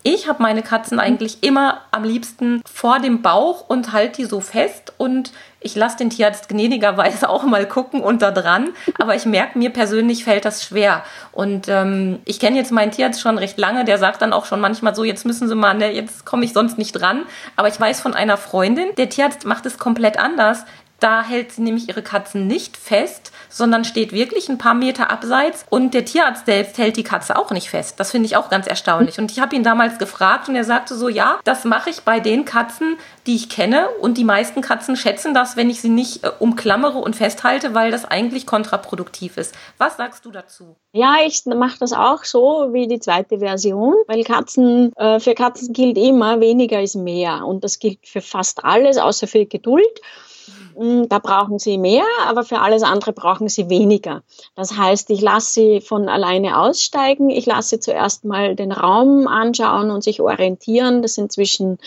Ich 0.08 0.28
habe 0.28 0.40
meine 0.40 0.62
Katzen 0.62 1.00
eigentlich 1.00 1.42
immer 1.42 1.80
am 1.90 2.04
liebsten 2.04 2.62
vor 2.64 3.00
dem 3.00 3.22
Bauch 3.22 3.68
und 3.68 3.90
halte 3.90 4.18
die 4.18 4.26
so 4.26 4.38
fest 4.38 4.92
und 4.98 5.32
ich 5.58 5.74
lasse 5.74 5.96
den 5.96 6.10
Tierarzt 6.10 6.48
gnädigerweise 6.48 7.28
auch 7.28 7.42
mal 7.42 7.66
gucken 7.66 8.02
und 8.02 8.22
da 8.22 8.30
dran, 8.30 8.68
aber 9.00 9.16
ich 9.16 9.26
merke, 9.26 9.58
mir 9.58 9.70
persönlich 9.70 10.22
fällt 10.22 10.44
das 10.44 10.62
schwer. 10.62 11.02
Und 11.32 11.66
ähm, 11.66 12.20
ich 12.24 12.38
kenne 12.38 12.56
jetzt 12.56 12.70
meinen 12.70 12.92
Tierarzt 12.92 13.20
schon 13.20 13.36
recht 13.36 13.58
lange, 13.58 13.84
der 13.84 13.98
sagt 13.98 14.22
dann 14.22 14.32
auch 14.32 14.44
schon 14.44 14.60
manchmal 14.60 14.94
so, 14.94 15.02
jetzt 15.02 15.26
müssen 15.26 15.48
Sie 15.48 15.56
mal, 15.56 15.74
ne, 15.74 15.92
jetzt 15.92 16.24
komme 16.24 16.44
ich 16.44 16.52
sonst 16.52 16.78
nicht 16.78 16.92
dran. 16.92 17.24
Aber 17.56 17.66
ich 17.66 17.80
weiß 17.80 18.00
von 18.00 18.14
einer 18.14 18.36
Freundin, 18.36 18.86
der 18.96 19.08
Tierarzt 19.08 19.44
macht 19.44 19.66
es 19.66 19.76
komplett 19.76 20.20
anders. 20.20 20.64
Da 21.00 21.22
hält 21.22 21.52
sie 21.52 21.62
nämlich 21.62 21.88
ihre 21.88 22.02
Katzen 22.02 22.46
nicht 22.46 22.76
fest, 22.76 23.32
sondern 23.50 23.84
steht 23.84 24.12
wirklich 24.12 24.48
ein 24.48 24.58
paar 24.58 24.74
Meter 24.74 25.10
abseits 25.10 25.66
und 25.68 25.92
der 25.92 26.04
Tierarzt 26.04 26.46
selbst 26.46 26.78
hält 26.78 26.96
die 26.96 27.02
Katze 27.02 27.38
auch 27.38 27.50
nicht 27.50 27.68
fest. 27.68 28.00
Das 28.00 28.10
finde 28.10 28.26
ich 28.26 28.36
auch 28.36 28.48
ganz 28.48 28.66
erstaunlich. 28.66 29.18
Und 29.18 29.30
ich 29.30 29.40
habe 29.40 29.54
ihn 29.54 29.62
damals 29.62 29.98
gefragt 29.98 30.48
und 30.48 30.56
er 30.56 30.64
sagte 30.64 30.94
so, 30.94 31.08
ja, 31.08 31.38
das 31.44 31.64
mache 31.64 31.90
ich 31.90 32.00
bei 32.00 32.20
den 32.20 32.44
Katzen, 32.44 32.96
die 33.26 33.34
ich 33.34 33.48
kenne 33.48 33.88
und 34.00 34.16
die 34.16 34.24
meisten 34.24 34.60
Katzen 34.62 34.96
schätzen 34.96 35.34
das, 35.34 35.56
wenn 35.56 35.68
ich 35.68 35.80
sie 35.80 35.88
nicht 35.88 36.24
äh, 36.24 36.30
umklammere 36.38 36.98
und 36.98 37.16
festhalte, 37.16 37.74
weil 37.74 37.90
das 37.90 38.04
eigentlich 38.04 38.46
kontraproduktiv 38.46 39.36
ist. 39.36 39.54
Was 39.78 39.96
sagst 39.96 40.24
du 40.24 40.30
dazu? 40.30 40.76
Ja, 40.92 41.16
ich 41.26 41.44
mache 41.44 41.78
das 41.78 41.92
auch 41.92 42.24
so 42.24 42.70
wie 42.72 42.86
die 42.86 43.00
zweite 43.00 43.38
Version, 43.38 43.94
weil 44.06 44.24
Katzen, 44.24 44.92
äh, 44.96 45.20
für 45.20 45.34
Katzen 45.34 45.72
gilt 45.72 45.98
immer, 45.98 46.40
weniger 46.40 46.80
ist 46.80 46.94
mehr 46.94 47.44
und 47.44 47.64
das 47.64 47.78
gilt 47.78 47.98
für 48.06 48.20
fast 48.20 48.64
alles, 48.64 48.96
außer 48.96 49.26
für 49.26 49.44
Geduld. 49.44 50.00
Hm, 50.76 51.08
da 51.08 51.18
brauchen 51.18 51.58
sie 51.58 51.78
mehr, 51.78 52.04
aber 52.26 52.44
für 52.44 52.60
alles 52.60 52.82
andere 52.82 53.12
brauchen 53.12 53.48
sie 53.48 53.70
weniger. 53.70 54.22
Das 54.54 54.76
heißt, 54.76 55.08
ich 55.10 55.22
lasse 55.22 55.52
sie 55.52 55.80
von 55.80 56.08
alleine 56.08 56.58
aussteigen. 56.58 57.30
Ich 57.30 57.46
lasse 57.46 57.70
sie 57.70 57.80
zuerst 57.80 58.24
mal 58.26 58.54
den 58.54 58.72
Raum 58.72 59.26
anschauen 59.26 59.90
und 59.90 60.04
sich 60.04 60.20
orientieren. 60.20 61.00
Das 61.00 61.14
sind 61.14 61.32
zwischen 61.32 61.78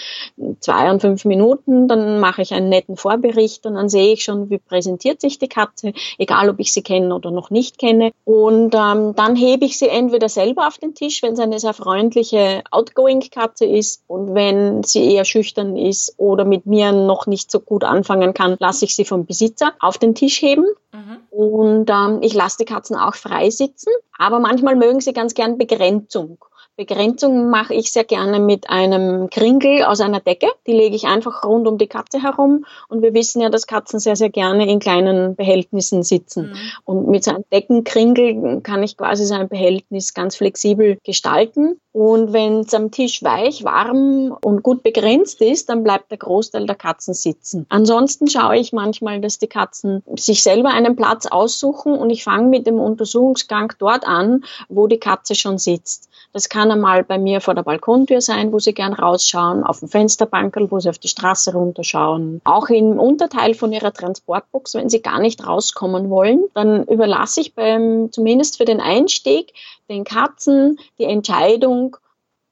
zwei 0.59 0.89
und 0.89 1.01
fünf 1.01 1.25
Minuten. 1.25 1.87
Dann 1.87 2.19
mache 2.19 2.41
ich 2.41 2.51
einen 2.53 2.69
netten 2.69 2.97
Vorbericht 2.97 3.67
und 3.67 3.75
dann 3.75 3.89
sehe 3.89 4.13
ich 4.13 4.23
schon, 4.23 4.49
wie 4.49 4.57
präsentiert 4.57 5.21
sich 5.21 5.37
die 5.37 5.47
Katze, 5.47 5.93
egal 6.17 6.49
ob 6.49 6.59
ich 6.59 6.73
sie 6.73 6.81
kenne 6.81 7.13
oder 7.13 7.29
noch 7.29 7.51
nicht 7.51 7.77
kenne. 7.77 8.11
Und 8.25 8.73
ähm, 8.73 9.13
dann 9.15 9.35
hebe 9.35 9.65
ich 9.65 9.77
sie 9.77 9.87
entweder 9.87 10.29
selber 10.29 10.67
auf 10.67 10.79
den 10.79 10.95
Tisch, 10.95 11.21
wenn 11.21 11.33
es 11.33 11.39
eine 11.39 11.59
sehr 11.59 11.73
freundliche 11.73 12.63
Outgoing-Katze 12.71 13.65
ist 13.65 14.01
und 14.07 14.33
wenn 14.33 14.81
sie 14.83 15.13
eher 15.13 15.25
schüchtern 15.25 15.77
ist 15.77 16.15
oder 16.17 16.43
mit 16.43 16.65
mir 16.65 16.91
noch 16.91 17.27
nicht 17.27 17.51
so 17.51 17.59
gut 17.59 17.83
anfangen 17.83 18.33
kann, 18.33 18.55
lasse 18.59 18.78
lasse 18.79 18.85
ich 18.85 18.95
sie 18.95 19.03
vom 19.03 19.25
Besitzer 19.25 19.73
auf 19.81 19.97
den 19.97 20.15
Tisch 20.15 20.41
heben 20.41 20.63
mhm. 20.93 21.17
und 21.31 21.89
ähm, 21.89 22.19
ich 22.21 22.33
lasse 22.33 22.57
die 22.59 22.65
Katzen 22.65 22.95
auch 22.95 23.15
frei 23.15 23.49
sitzen. 23.49 23.91
Aber 24.17 24.39
manchmal 24.39 24.77
mögen 24.77 25.01
sie 25.01 25.11
ganz 25.11 25.33
gern 25.33 25.57
Begrenzung. 25.57 26.37
Begrenzung 26.79 27.49
mache 27.49 27.73
ich 27.73 27.91
sehr 27.91 28.05
gerne 28.05 28.39
mit 28.39 28.69
einem 28.69 29.29
Kringel 29.29 29.83
aus 29.83 29.99
einer 29.99 30.21
Decke. 30.21 30.47
Die 30.65 30.71
lege 30.71 30.95
ich 30.95 31.07
einfach 31.07 31.43
rund 31.43 31.67
um 31.67 31.77
die 31.77 31.87
Katze 31.87 32.23
herum. 32.23 32.63
Und 32.87 33.01
wir 33.01 33.13
wissen 33.13 33.41
ja, 33.41 33.49
dass 33.49 33.67
Katzen 33.67 33.99
sehr, 33.99 34.15
sehr 34.15 34.29
gerne 34.29 34.65
in 34.65 34.79
kleinen 34.79 35.35
Behältnissen 35.35 36.03
sitzen. 36.03 36.51
Mhm. 36.51 36.55
Und 36.85 37.07
mit 37.09 37.25
so 37.25 37.31
einem 37.31 37.43
Deckenkringel 37.51 38.61
kann 38.61 38.81
ich 38.81 38.95
quasi 38.95 39.25
so 39.25 39.33
ein 39.33 39.49
Behältnis 39.49 40.13
ganz 40.13 40.37
flexibel 40.37 40.97
gestalten. 41.03 41.81
Und 41.91 42.31
wenn 42.31 42.61
es 42.61 42.73
am 42.73 42.91
Tisch 42.91 43.23
weich, 43.23 43.65
warm 43.65 44.37
und 44.41 44.63
gut 44.63 44.81
begrenzt 44.81 45.41
ist, 45.41 45.67
dann 45.67 45.83
bleibt 45.83 46.11
der 46.11 46.17
Großteil 46.17 46.65
der 46.65 46.75
Katzen 46.75 47.13
sitzen. 47.13 47.65
Ansonsten 47.67 48.27
schaue 48.27 48.57
ich 48.57 48.71
manchmal, 48.71 49.19
dass 49.19 49.37
die 49.37 49.47
Katzen 49.47 50.01
sich 50.15 50.43
selber 50.43 50.69
einen 50.69 50.95
Platz 50.95 51.25
aussuchen 51.25 51.91
und 51.91 52.09
ich 52.09 52.23
fange 52.23 52.47
mit 52.47 52.67
dem 52.67 52.79
Untersuchungsgang 52.79 53.73
dort 53.79 54.07
an, 54.07 54.45
wo 54.69 54.87
die 54.87 54.99
Katze 54.99 55.35
schon 55.35 55.57
sitzt. 55.57 56.09
Das 56.31 56.47
kann 56.47 56.71
einmal 56.71 57.03
bei 57.03 57.17
mir 57.17 57.41
vor 57.41 57.55
der 57.55 57.63
Balkontür 57.63 58.21
sein, 58.21 58.51
wo 58.51 58.59
sie 58.59 58.73
gern 58.73 58.93
rausschauen, 58.93 59.63
auf 59.63 59.79
dem 59.79 59.87
Fensterbankel, 59.87 60.69
wo 60.69 60.79
sie 60.79 60.89
auf 60.89 60.99
die 60.99 61.07
Straße 61.07 61.53
runterschauen. 61.53 62.41
Auch 62.43 62.69
im 62.69 62.99
Unterteil 62.99 63.55
von 63.55 63.73
ihrer 63.73 63.91
Transportbox, 63.91 64.75
wenn 64.75 64.89
sie 64.89 65.01
gar 65.01 65.19
nicht 65.19 65.45
rauskommen 65.45 66.09
wollen, 66.09 66.43
dann 66.53 66.83
überlasse 66.85 67.41
ich 67.41 67.55
beim, 67.55 68.11
zumindest 68.11 68.57
für 68.57 68.65
den 68.65 68.79
Einstieg, 68.79 69.53
den 69.89 70.03
Katzen 70.03 70.77
die 70.99 71.05
Entscheidung, 71.05 71.97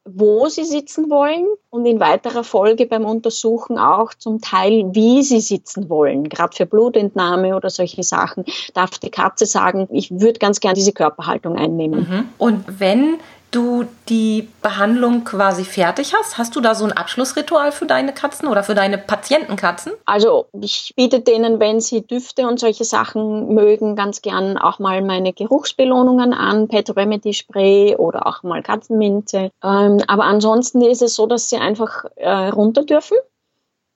wo 0.10 0.48
sie 0.48 0.64
sitzen 0.64 1.10
wollen 1.10 1.46
und 1.70 1.86
in 1.86 2.00
weiterer 2.00 2.44
Folge 2.44 2.86
beim 2.86 3.06
Untersuchen 3.06 3.78
auch 3.78 4.14
zum 4.14 4.42
Teil, 4.42 4.86
wie 4.94 5.22
sie 5.22 5.42
sitzen 5.42 5.90
wollen. 5.90 6.30
Gerade 6.30 6.56
für 6.56 6.66
Blutentnahme 6.66 7.56
oder 7.56 7.70
solche 7.70 8.04
Sachen 8.04 8.46
darf 8.74 8.98
die 9.00 9.12
Katze 9.12 9.46
sagen, 9.46 9.88
ich 9.92 10.10
würde 10.12 10.40
ganz 10.40 10.62
gern 10.62 10.76
diese 10.76 10.94
Körperhaltung 10.94 11.58
einnehmen. 11.58 12.08
Mhm. 12.10 12.30
Und 12.38 12.80
wenn 12.80 13.18
du 13.52 13.86
die 14.10 14.50
Behandlung 14.62 15.24
quasi 15.24 15.64
fertig 15.64 16.14
hast? 16.14 16.38
Hast 16.38 16.56
du 16.56 16.62
da 16.62 16.76
so 16.76 16.86
ein 16.86 16.92
Abschlussritual 16.92 17.72
für 17.72 17.86
deine 17.86 18.14
Katzen 18.14 18.48
oder 18.48 18.64
für 18.64 18.76
deine 18.76 18.98
Patientenkatzen? 18.98 19.94
Also 20.06 20.48
ich 20.60 20.94
biete 20.96 21.22
denen, 21.22 21.60
wenn 21.60 21.80
sie 21.80 22.06
Düfte 22.06 22.48
und 22.48 22.60
solche 22.60 22.84
Sachen 22.84 23.54
mögen, 23.54 23.96
ganz 23.96 24.22
gern 24.22 24.58
auch 24.58 24.80
mal 24.80 25.02
meine 25.02 25.34
Geruchsbelohnungen 25.34 26.34
an, 26.34 26.68
Pet 26.68 26.96
Remedy 26.96 27.34
Spray 27.34 27.96
oder 27.96 28.28
auch 28.28 28.44
mal 28.44 28.62
Katzenminze. 28.62 29.52
Ähm, 29.64 30.02
aber 30.08 30.26
ansonsten 30.26 30.82
ist 30.82 31.02
es 31.02 31.16
so, 31.16 31.26
dass 31.26 31.50
sie 31.50 31.58
einfach 31.58 32.06
äh, 32.16 32.50
runter 32.50 32.84
dürfen 32.84 33.18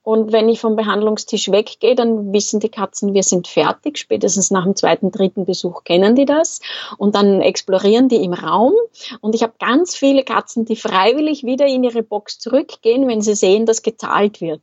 und 0.03 0.31
wenn 0.31 0.49
ich 0.49 0.59
vom 0.59 0.75
Behandlungstisch 0.75 1.51
weggehe, 1.51 1.93
dann 1.93 2.33
wissen 2.33 2.59
die 2.59 2.69
Katzen, 2.69 3.13
wir 3.13 3.21
sind 3.21 3.47
fertig. 3.47 3.99
Spätestens 3.99 4.49
nach 4.49 4.63
dem 4.63 4.75
zweiten, 4.75 5.11
dritten 5.11 5.45
Besuch 5.45 5.83
kennen 5.83 6.15
die 6.15 6.25
das. 6.25 6.59
Und 6.97 7.13
dann 7.13 7.41
explorieren 7.41 8.09
die 8.09 8.23
im 8.23 8.33
Raum. 8.33 8.73
Und 9.21 9.35
ich 9.35 9.43
habe 9.43 9.53
ganz 9.59 9.95
viele 9.95 10.23
Katzen, 10.23 10.65
die 10.65 10.75
freiwillig 10.75 11.43
wieder 11.43 11.67
in 11.67 11.83
ihre 11.83 12.01
Box 12.01 12.39
zurückgehen, 12.39 13.07
wenn 13.07 13.21
sie 13.21 13.35
sehen, 13.35 13.67
dass 13.67 13.83
gezahlt 13.83 14.41
wird. 14.41 14.61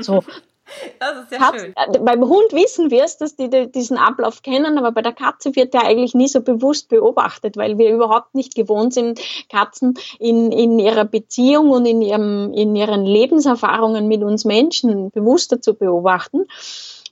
So, 0.00 0.24
Das 0.98 1.24
ist 1.24 1.32
ja 1.32 1.38
Katze, 1.38 1.58
schön. 1.58 1.74
Äh, 1.76 1.98
beim 2.00 2.28
Hund 2.28 2.52
wissen 2.52 2.90
wir 2.90 3.04
es, 3.04 3.16
dass 3.16 3.36
die, 3.36 3.48
die, 3.48 3.70
diesen 3.70 3.96
Ablauf 3.96 4.42
kennen, 4.42 4.78
aber 4.78 4.92
bei 4.92 5.02
der 5.02 5.12
Katze 5.12 5.54
wird 5.56 5.74
der 5.74 5.84
eigentlich 5.84 6.14
nie 6.14 6.28
so 6.28 6.40
bewusst 6.40 6.88
beobachtet, 6.88 7.56
weil 7.56 7.78
wir 7.78 7.90
überhaupt 7.92 8.34
nicht 8.34 8.54
gewohnt 8.54 8.94
sind, 8.94 9.20
Katzen 9.50 9.98
in, 10.18 10.52
in 10.52 10.78
ihrer 10.78 11.04
Beziehung 11.04 11.70
und 11.70 11.86
in, 11.86 12.02
ihrem, 12.02 12.52
in 12.52 12.74
ihren 12.76 13.04
Lebenserfahrungen 13.04 14.08
mit 14.08 14.22
uns 14.22 14.44
Menschen 14.44 15.10
bewusster 15.10 15.60
zu 15.60 15.74
beobachten, 15.74 16.46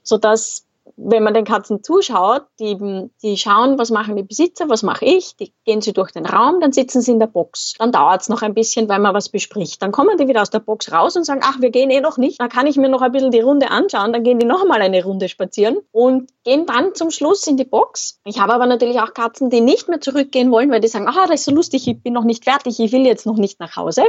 sodass 0.03 0.66
wenn 0.95 1.23
man 1.23 1.33
den 1.33 1.45
Katzen 1.45 1.83
zuschaut, 1.83 2.43
die, 2.59 2.77
die 3.21 3.37
schauen, 3.37 3.77
was 3.77 3.91
machen 3.91 4.15
die 4.15 4.23
Besitzer, 4.23 4.69
was 4.69 4.83
mache 4.83 5.05
ich, 5.05 5.35
die 5.35 5.53
gehen 5.65 5.81
sie 5.81 5.93
durch 5.93 6.11
den 6.11 6.25
Raum, 6.25 6.59
dann 6.59 6.71
sitzen 6.71 7.01
sie 7.01 7.11
in 7.11 7.19
der 7.19 7.27
Box. 7.27 7.73
Dann 7.77 7.91
dauert 7.91 8.21
es 8.21 8.29
noch 8.29 8.41
ein 8.41 8.53
bisschen, 8.53 8.87
weil 8.89 8.99
man 8.99 9.13
was 9.13 9.29
bespricht. 9.29 9.81
Dann 9.81 9.91
kommen 9.91 10.17
die 10.17 10.27
wieder 10.27 10.41
aus 10.41 10.49
der 10.49 10.59
Box 10.59 10.91
raus 10.91 11.15
und 11.15 11.25
sagen, 11.25 11.41
ach, 11.43 11.59
wir 11.59 11.69
gehen 11.69 11.89
eh 11.89 12.01
noch 12.01 12.17
nicht. 12.17 12.39
Da 12.39 12.47
kann 12.47 12.67
ich 12.67 12.77
mir 12.77 12.89
noch 12.89 13.01
ein 13.01 13.11
bisschen 13.11 13.31
die 13.31 13.39
Runde 13.39 13.69
anschauen. 13.69 14.13
Dann 14.13 14.23
gehen 14.23 14.39
die 14.39 14.45
noch 14.45 14.65
mal 14.65 14.81
eine 14.81 15.03
Runde 15.03 15.29
spazieren 15.29 15.77
und 15.91 16.31
gehen 16.43 16.65
dann 16.65 16.95
zum 16.95 17.11
Schluss 17.11 17.45
in 17.47 17.57
die 17.57 17.65
Box. 17.65 18.19
Ich 18.25 18.39
habe 18.39 18.53
aber 18.53 18.65
natürlich 18.65 18.99
auch 18.99 19.13
Katzen, 19.13 19.49
die 19.49 19.61
nicht 19.61 19.89
mehr 19.89 20.01
zurückgehen 20.01 20.51
wollen, 20.51 20.71
weil 20.71 20.81
die 20.81 20.87
sagen, 20.87 21.07
ah, 21.07 21.27
das 21.27 21.41
ist 21.41 21.45
so 21.45 21.51
lustig, 21.51 21.87
ich 21.87 22.01
bin 22.01 22.13
noch 22.13 22.23
nicht 22.23 22.43
fertig, 22.43 22.79
ich 22.79 22.91
will 22.91 23.05
jetzt 23.05 23.25
noch 23.25 23.37
nicht 23.37 23.59
nach 23.59 23.75
Hause. 23.75 24.03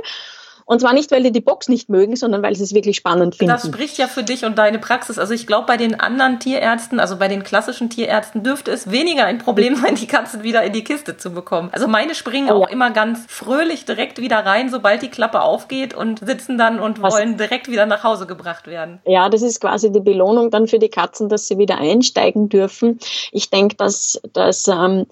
Und 0.68 0.83
zwar 0.83 0.92
nicht, 0.92 1.11
weil 1.11 1.22
die 1.22 1.33
die 1.33 1.40
Box 1.40 1.70
nicht 1.70 1.88
mögen, 1.88 2.14
sondern 2.14 2.42
weil 2.42 2.54
sie 2.54 2.62
es 2.62 2.74
wirklich 2.74 2.96
spannend 2.98 3.37
finden. 3.37 3.50
Das 3.50 3.66
spricht 3.66 3.96
ja 3.96 4.07
für 4.07 4.22
dich 4.22 4.44
und 4.44 4.59
deine 4.59 4.78
Praxis. 4.78 5.18
Also 5.18 5.33
ich 5.33 5.46
glaube, 5.46 5.66
bei 5.66 5.78
den 5.78 5.98
anderen 5.98 6.40
Tierärzten, 6.40 7.00
also 7.00 7.16
bei 7.16 7.26
den 7.26 7.42
klassischen 7.42 7.88
Tierärzten, 7.88 8.42
dürfte 8.42 8.70
es 8.70 8.90
weniger 8.90 9.24
ein 9.24 9.38
Problem 9.38 9.76
sein, 9.76 9.94
die 9.94 10.07
Katzen 10.07 10.42
wieder 10.42 10.62
in 10.64 10.74
die 10.74 10.85
Kiste 10.85 11.16
zu 11.16 11.31
bekommen. 11.31 11.70
Also 11.72 11.88
meine 11.88 12.14
springen 12.14 12.50
oh, 12.50 12.57
auch 12.57 12.68
ja. 12.68 12.74
immer 12.74 12.90
ganz 12.90 13.24
fröhlich 13.28 13.87
direkt 13.87 14.20
wieder 14.20 14.44
rein, 14.44 14.68
sobald 14.68 15.00
die 15.00 15.09
Klappe 15.09 15.40
aufgeht 15.40 15.94
und 15.94 16.18
sitzen 16.18 16.59
dann 16.59 16.81
und 16.81 17.00
Was? 17.00 17.14
wollen 17.14 17.38
direkt 17.38 17.68
wieder 17.68 17.87
nach 17.87 18.04
Hause 18.04 18.26
gebracht 18.26 18.66
werden. 18.66 19.00
Ja, 19.07 19.31
das 19.31 19.40
ist 19.40 19.62
quasi 19.62 19.90
die 19.90 20.00
Belohnung 20.00 20.50
dann 20.50 20.66
für 20.66 20.78
die 20.78 20.90
Katzen, 20.90 21.31
dass 21.31 21.48
sie 21.48 21.57
wieder 21.57 21.78
einsteigen 21.78 22.50
dürfen. 22.50 22.98
Ich 23.33 23.48
denke, 23.48 23.74
dass, 23.76 24.20
dass 24.35 24.68
ähm, 24.68 25.07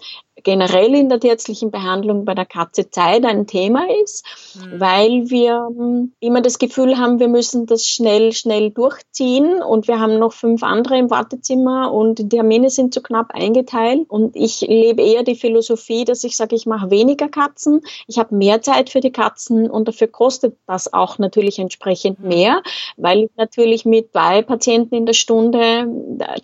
generell 0.47 0.95
in 0.95 1.09
der 1.09 1.19
tierärztlichen 1.19 1.73
Behandlung 1.73 2.25
bei 2.25 2.33
der 2.33 2.47
Katze 2.47 2.89
Zeit 2.89 3.25
ein 3.25 3.49
Thema 3.49 3.85
ist, 4.05 4.25
mhm. 4.55 4.79
weil 4.81 5.29
wir 5.29 5.67
hm, 5.77 6.13
immer 6.21 6.41
das 6.41 6.61
Gefühl 6.61 6.99
haben, 6.99 7.19
wir 7.19 7.27
müssen 7.27 7.67
das 7.67 7.89
schnell, 7.89 8.33
schnell 8.33 8.71
durchziehen 8.71 9.61
und 9.61 9.89
wir 9.89 9.99
haben 9.99 10.21
noch 10.21 10.33
fünf 10.33 10.63
andere 10.63 10.99
im 10.99 11.11
Wartezimmer 11.11 11.93
und 11.93 12.21
die 12.21 12.29
Termine 12.29 12.71
sind 12.71 12.95
zu 12.95 13.03
knapp 13.03 13.35
eingeteilt 13.35 14.09
und 14.09 14.37
ich 14.37 14.61
lebe 14.61 15.03
eher 15.03 15.25
die 15.25 15.35
Philosophie, 15.35 16.05
dass 16.05 16.23
ich 16.23 16.37
sage, 16.37 16.55
ich 16.55 16.65
mache 16.65 16.93
weniger 16.93 17.29
Katzen, 17.29 17.81
ich 18.07 18.21
habe 18.21 18.37
mehr 18.37 18.63
Zeit 18.63 18.89
für 18.89 19.01
die 19.01 19.11
Katzen 19.11 19.69
und 19.69 19.89
dafür 19.89 20.07
kostet 20.07 20.57
das 20.69 20.93
auch 20.93 21.19
natürlich 21.19 21.59
entsprechend 21.59 22.21
mhm. 22.21 22.29
mehr, 22.29 22.63
weil 22.97 23.25
ich 23.25 23.31
natürlich 23.37 23.85
mit 23.85 24.13
zwei 24.13 24.43
Patienten 24.43 24.95
in 24.95 25.07
der 25.07 25.15
Stunde 25.15 25.89